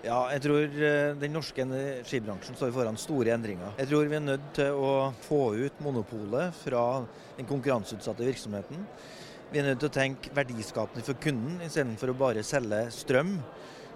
Ja, 0.05 0.27
jeg 0.29 0.43
tror 0.43 0.75
eh, 0.85 1.15
den 1.17 1.33
norske 1.33 1.63
energibransjen 1.63 2.53
står 2.53 2.73
foran 2.75 2.97
store 3.01 3.31
endringer. 3.33 3.71
Jeg 3.79 3.89
tror 3.89 4.05
vi 4.11 4.17
er 4.19 4.21
nødt 4.21 4.51
til 4.53 4.77
å 4.77 4.91
få 5.25 5.39
ut 5.57 5.81
monopolet 5.81 6.53
fra 6.59 6.83
den 7.39 7.47
konkurranseutsatte 7.49 8.27
virksomheten. 8.27 8.83
Vi 9.49 9.61
er 9.61 9.65
nødt 9.65 9.81
til 9.81 9.89
å 9.89 9.95
tenke 9.95 10.29
verdiskapende 10.37 11.01
for 11.07 11.17
kunden, 11.23 11.57
istedenfor 11.65 12.13
å 12.13 12.17
bare 12.21 12.45
selge 12.45 12.83
strøm 12.93 13.39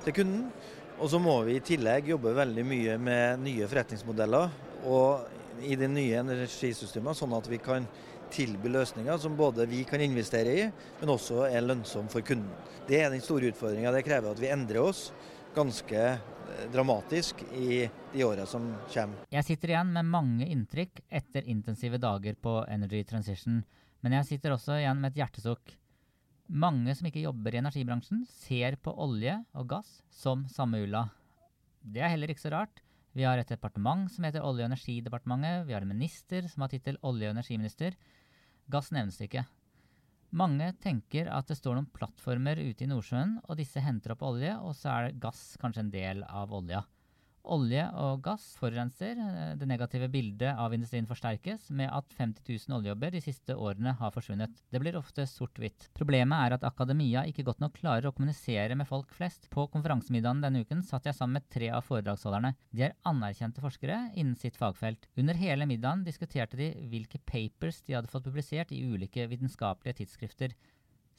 til 0.07 0.17
kunden. 0.17 0.49
Og 0.97 1.13
så 1.13 1.21
må 1.21 1.37
vi 1.45 1.59
i 1.59 1.63
tillegg 1.69 2.09
jobbe 2.09 2.33
veldig 2.41 2.65
mye 2.65 2.97
med 2.97 3.45
nye 3.45 3.69
forretningsmodeller 3.69 4.49
og 4.89 5.61
i 5.61 5.77
de 5.77 5.93
nye 5.93 6.23
energisystemene, 6.23 7.13
sånn 7.13 7.37
at 7.37 7.53
vi 7.53 7.61
kan 7.61 7.85
tilby 8.33 8.71
løsninger 8.73 9.21
som 9.21 9.37
både 9.37 9.69
vi 9.69 9.85
kan 9.85 10.01
investere 10.01 10.57
i, 10.57 10.69
men 10.99 11.13
også 11.13 11.45
er 11.51 11.65
lønnsomme 11.65 12.09
for 12.09 12.25
kunden. 12.25 12.49
Det 12.89 12.97
er 12.97 13.13
den 13.13 13.21
store 13.21 13.53
utfordringa. 13.53 13.93
Det 13.93 14.07
krever 14.07 14.33
at 14.33 14.41
vi 14.41 14.49
endrer 14.49 14.81
oss 14.89 15.11
ganske 15.59 15.99
eh, 15.99 16.65
dramatisk 16.71 17.43
i 17.53 17.83
de 18.13 18.23
åra 18.23 18.45
som 18.47 18.71
kommer. 18.93 19.25
Jeg 19.33 19.47
sitter 19.47 19.73
igjen 19.73 19.91
med 19.95 20.07
mange 20.07 20.47
inntrykk 20.47 21.03
etter 21.09 21.47
intensive 21.51 21.99
dager 21.99 22.37
på 22.39 22.61
Energy 22.71 23.03
Transition, 23.07 23.61
men 23.99 24.15
jeg 24.19 24.29
sitter 24.29 24.55
også 24.55 24.79
igjen 24.79 25.01
med 25.01 25.11
et 25.11 25.23
hjertesukk. 25.23 25.75
Mange 26.49 26.95
som 26.97 27.09
ikke 27.09 27.25
jobber 27.25 27.53
i 27.53 27.59
energibransjen, 27.61 28.23
ser 28.25 28.79
på 28.81 28.93
olje 28.95 29.35
og 29.53 29.67
gass 29.75 29.99
som 30.09 30.47
samme 30.49 30.79
ulla. 30.85 31.09
Det 31.79 32.01
er 32.01 32.13
heller 32.15 32.31
ikke 32.31 32.47
så 32.47 32.53
rart. 32.55 32.81
Vi 33.13 33.25
har 33.25 33.41
et 33.41 33.51
departement 33.51 34.09
som 34.11 34.25
heter 34.25 34.45
Olje- 34.45 34.63
og 34.63 34.69
energidepartementet. 34.69 35.65
Vi 35.67 35.73
har 35.73 35.83
en 35.83 35.91
minister 35.91 36.47
som 36.47 36.63
har 36.63 36.71
tittel 36.71 36.97
olje- 37.03 37.29
og 37.29 37.35
energiminister. 37.35 37.95
Gass 38.69 38.91
nevnes 38.93 39.19
ikke. 39.25 39.43
Mange 40.29 40.67
tenker 40.77 41.29
at 41.33 41.49
det 41.49 41.57
står 41.57 41.79
noen 41.79 41.89
plattformer 41.89 42.59
ute 42.61 42.85
i 42.85 42.89
Nordsjøen, 42.89 43.39
og 43.47 43.57
disse 43.57 43.81
henter 43.81 44.13
opp 44.13 44.21
olje, 44.27 44.53
og 44.61 44.75
så 44.77 44.91
er 44.93 45.15
gass 45.17 45.55
kanskje 45.61 45.87
en 45.87 45.93
del 45.93 46.21
av 46.27 46.53
olja. 46.53 46.83
Olje 47.49 47.83
og 47.97 48.21
gass 48.25 48.45
forurenser. 48.59 49.19
Eh, 49.19 49.53
det 49.59 49.67
negative 49.69 50.09
bildet 50.11 50.53
av 50.53 50.73
industrien 50.75 51.07
forsterkes 51.09 51.69
med 51.75 51.89
at 51.91 52.13
50 52.17 52.45
000 52.45 52.77
oljejobber 52.77 53.15
de 53.15 53.21
siste 53.23 53.55
årene 53.57 53.95
har 53.99 54.13
forsvunnet. 54.13 54.61
Det 54.69 54.81
blir 54.81 54.97
ofte 54.99 55.25
sort-hvitt. 55.29 55.89
Problemet 55.97 56.45
er 56.45 56.57
at 56.57 56.67
akademia 56.67 57.25
ikke 57.29 57.45
godt 57.47 57.63
nok 57.63 57.77
klarer 57.79 58.09
å 58.09 58.13
kommunisere 58.15 58.77
med 58.77 58.89
folk 58.89 59.13
flest. 59.17 59.49
På 59.53 59.67
konferansemiddagen 59.73 60.43
denne 60.45 60.63
uken 60.63 60.85
satt 60.85 61.09
jeg 61.09 61.17
sammen 61.17 61.39
med 61.39 61.49
tre 61.51 61.71
av 61.73 61.85
foredragsholderne. 61.89 62.53
De 62.69 62.87
er 62.89 62.97
anerkjente 63.09 63.63
forskere 63.63 64.01
innen 64.13 64.37
sitt 64.39 64.59
fagfelt. 64.59 65.09
Under 65.17 65.37
hele 65.39 65.67
middagen 65.69 66.05
diskuterte 66.05 66.59
de 66.59 66.71
hvilke 66.91 67.21
papers 67.25 67.81
de 67.85 67.97
hadde 67.97 68.11
fått 68.11 68.27
publisert 68.29 68.73
i 68.75 68.83
ulike 68.85 69.25
vitenskapelige 69.31 70.03
tidsskrifter. 70.03 70.53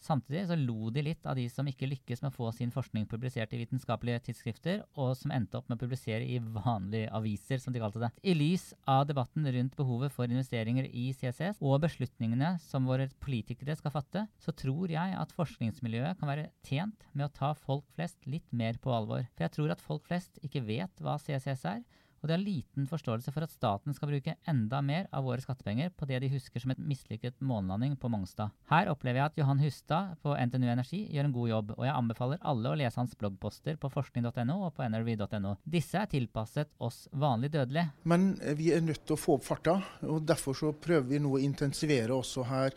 Samtidig 0.01 0.47
så 0.49 0.57
lo 0.57 0.89
de 0.89 1.03
litt 1.05 1.27
av 1.29 1.37
de 1.37 1.45
som 1.53 1.67
ikke 1.69 1.89
lykkes 1.91 2.23
med 2.23 2.31
å 2.31 2.37
få 2.37 2.51
sin 2.57 2.73
forskning 2.73 3.05
publisert 3.11 3.53
i 3.53 3.61
vitenskapelige 3.61 4.23
tidsskrifter, 4.31 4.81
og 4.97 5.13
som 5.19 5.35
endte 5.37 5.59
opp 5.59 5.69
med 5.69 5.77
å 5.77 5.83
publisere 5.83 6.25
i 6.25 6.39
vanlige 6.41 7.11
aviser, 7.17 7.61
som 7.61 7.75
de 7.75 7.83
kalte 7.83 8.01
det. 8.01 8.11
I 8.25 8.33
lys 8.37 8.71
av 8.89 9.05
debatten 9.11 9.45
rundt 9.45 9.77
behovet 9.77 10.15
for 10.15 10.25
investeringer 10.25 10.89
i 10.89 11.11
CCS, 11.13 11.61
og 11.61 11.83
beslutningene 11.85 12.55
som 12.65 12.89
våre 12.89 13.11
politikere 13.21 13.77
skal 13.77 13.93
fatte, 13.99 14.25
så 14.41 14.57
tror 14.57 14.89
jeg 14.93 15.17
at 15.21 15.37
forskningsmiljøet 15.37 16.21
kan 16.21 16.33
være 16.33 16.49
tjent 16.65 17.05
med 17.13 17.29
å 17.29 17.35
ta 17.37 17.53
folk 17.53 17.85
flest 17.99 18.25
litt 18.25 18.49
mer 18.57 18.81
på 18.81 18.97
alvor. 18.97 19.29
For 19.35 19.45
jeg 19.45 19.57
tror 19.59 19.77
at 19.77 19.85
folk 19.85 20.09
flest 20.09 20.41
ikke 20.47 20.65
vet 20.65 21.05
hva 21.05 21.21
CCS 21.21 21.67
er, 21.77 21.85
og 22.21 22.29
de 22.29 22.35
har 22.35 22.43
liten 22.43 22.89
forståelse 22.91 23.33
for 23.33 23.45
at 23.45 23.53
staten 23.53 23.97
skal 23.97 24.11
bruke 24.13 24.35
enda 24.49 24.81
mer 24.85 25.07
av 25.17 25.25
våre 25.25 25.41
skattepenger 25.43 25.93
på 25.97 26.09
det 26.09 26.21
de 26.23 26.31
husker 26.35 26.63
som 26.63 26.75
et 26.75 26.83
mislykket 26.83 27.39
månelanding 27.41 27.97
på 28.01 28.11
Mongstad. 28.13 28.53
Her 28.71 28.91
opplever 28.93 29.23
jeg 29.23 29.33
at 29.33 29.41
Johan 29.41 29.63
Hustad 29.63 30.15
på 30.25 30.35
NTNU 30.37 30.69
Energi 30.69 31.03
gjør 31.15 31.29
en 31.29 31.37
god 31.37 31.51
jobb, 31.53 31.73
og 31.79 31.87
jeg 31.87 31.97
anbefaler 31.97 32.43
alle 32.53 32.73
å 32.73 32.79
lese 32.79 33.01
hans 33.01 33.17
bloggposter 33.21 33.81
på 33.81 33.93
forskning.no 33.93 34.59
og 34.67 34.75
på 34.77 34.87
nrv.no. 34.87 35.57
Disse 35.65 36.03
er 36.03 36.11
tilpasset 36.13 36.73
oss 36.79 37.07
vanlig 37.13 37.53
dødelige. 37.57 37.89
Men 38.11 38.35
vi 38.59 38.73
er 38.75 38.85
nødt 38.85 39.07
til 39.07 39.17
å 39.17 39.21
få 39.21 39.39
opp 39.39 39.49
farta, 39.49 39.79
og 40.05 40.25
derfor 40.29 40.57
så 40.57 40.75
prøver 40.77 41.09
vi 41.15 41.23
nå 41.23 41.37
å 41.37 41.43
intensivere 41.43 42.17
også 42.17 42.45
her 42.51 42.77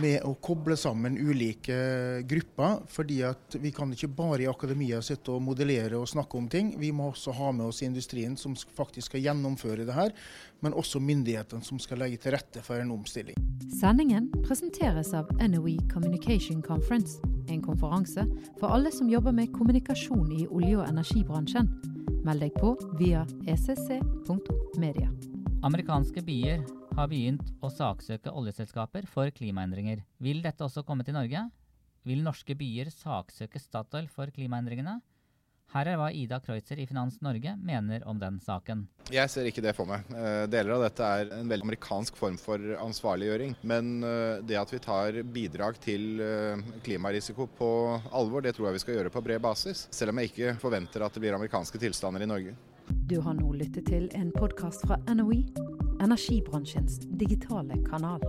med 0.00 0.22
å 0.24 0.32
koble 0.40 0.76
sammen 0.78 1.18
ulike 1.18 2.22
grupper. 2.28 2.80
fordi 2.88 3.22
at 3.22 3.56
vi 3.60 3.70
kan 3.70 3.92
ikke 3.92 4.08
bare 4.08 4.42
i 4.42 4.48
akademia 4.48 5.00
sitte 5.02 5.32
og 5.32 5.42
modellere 5.42 5.98
og 5.98 6.08
snakke 6.08 6.38
om 6.38 6.48
ting. 6.48 6.74
Vi 6.78 6.92
må 6.92 7.10
også 7.10 7.32
ha 7.32 7.52
med 7.52 7.66
oss 7.66 7.82
industrien 7.82 8.36
som 8.36 8.54
faktisk 8.54 9.10
skal 9.10 9.20
gjennomføre 9.20 9.86
det 9.86 9.94
her, 9.94 10.12
men 10.60 10.72
også 10.72 11.00
myndighetene 11.00 11.64
som 11.64 11.78
skal 11.78 11.98
legge 11.98 12.20
til 12.22 12.32
rette 12.32 12.62
for 12.62 12.80
en 12.80 12.92
omstilling. 12.94 13.36
Sendingen 13.80 14.30
presenteres 14.46 15.12
av 15.14 15.30
NOE 15.40 15.78
Communication 15.92 16.62
Conference, 16.62 17.18
en 17.48 17.62
konferanse 17.62 18.26
for 18.60 18.72
alle 18.72 18.92
som 18.92 19.10
jobber 19.10 19.32
med 19.32 19.52
kommunikasjon 19.56 20.30
i 20.32 20.46
olje- 20.46 20.78
og 20.78 20.88
energibransjen. 20.88 21.68
Meld 22.22 22.44
deg 22.44 22.54
på 22.60 22.76
via 23.00 23.26
ecc.media. 23.50 25.10
Amerikanske 25.62 26.22
byer 26.26 26.62
har 26.96 27.08
begynt 27.08 27.52
å 27.64 27.70
saksøke 27.72 28.32
oljeselskaper 28.32 29.06
for 29.10 29.32
klimaendringer. 29.34 30.02
Vil 30.22 30.42
dette 30.44 30.64
også 30.66 30.84
komme 30.86 31.06
til 31.06 31.16
Norge? 31.16 31.46
Vil 32.08 32.22
norske 32.24 32.56
byer 32.58 32.90
saksøke 32.92 33.60
Statoil 33.62 34.08
for 34.10 34.32
klimaendringene? 34.34 34.98
Her 35.72 35.88
er 35.88 35.96
hva 35.96 36.10
Ida 36.12 36.36
Kreutzer 36.44 36.82
i 36.82 36.84
Finans 36.84 37.14
Norge 37.24 37.54
mener 37.56 38.02
om 38.08 38.18
den 38.20 38.36
saken. 38.44 38.82
Jeg 39.08 39.30
ser 39.32 39.46
ikke 39.48 39.62
det 39.64 39.72
for 39.76 39.88
meg. 39.88 40.04
Eh, 40.12 40.42
deler 40.52 40.74
av 40.74 40.84
dette 40.84 41.06
er 41.06 41.32
en 41.38 41.48
veldig 41.48 41.64
amerikansk 41.64 42.18
form 42.18 42.36
for 42.40 42.74
ansvarliggjøring. 42.82 43.54
Men 43.64 43.94
eh, 44.04 44.42
det 44.44 44.58
at 44.60 44.74
vi 44.74 44.82
tar 44.84 45.22
bidrag 45.32 45.80
til 45.80 46.20
eh, 46.20 46.60
klimarisiko 46.84 47.48
på 47.56 47.70
alvor, 48.12 48.44
det 48.44 48.52
tror 48.58 48.68
jeg 48.68 48.76
vi 48.76 48.84
skal 48.84 48.98
gjøre 48.98 49.14
på 49.14 49.24
bred 49.24 49.40
basis. 49.40 49.86
Selv 49.88 50.12
om 50.12 50.20
jeg 50.20 50.34
ikke 50.34 50.58
forventer 50.60 51.06
at 51.06 51.16
det 51.16 51.24
blir 51.24 51.38
amerikanske 51.38 51.80
tilstander 51.80 52.26
i 52.26 52.28
Norge. 52.28 52.52
Du 53.08 53.16
har 53.24 53.32
nå 53.38 53.54
lyttet 53.56 53.88
til 53.88 54.10
en 54.18 54.28
podkast 54.36 54.84
fra 54.84 54.98
NOE, 55.08 55.40
energibransjens 56.02 56.98
digitale 57.08 57.82
kanal. 57.90 58.20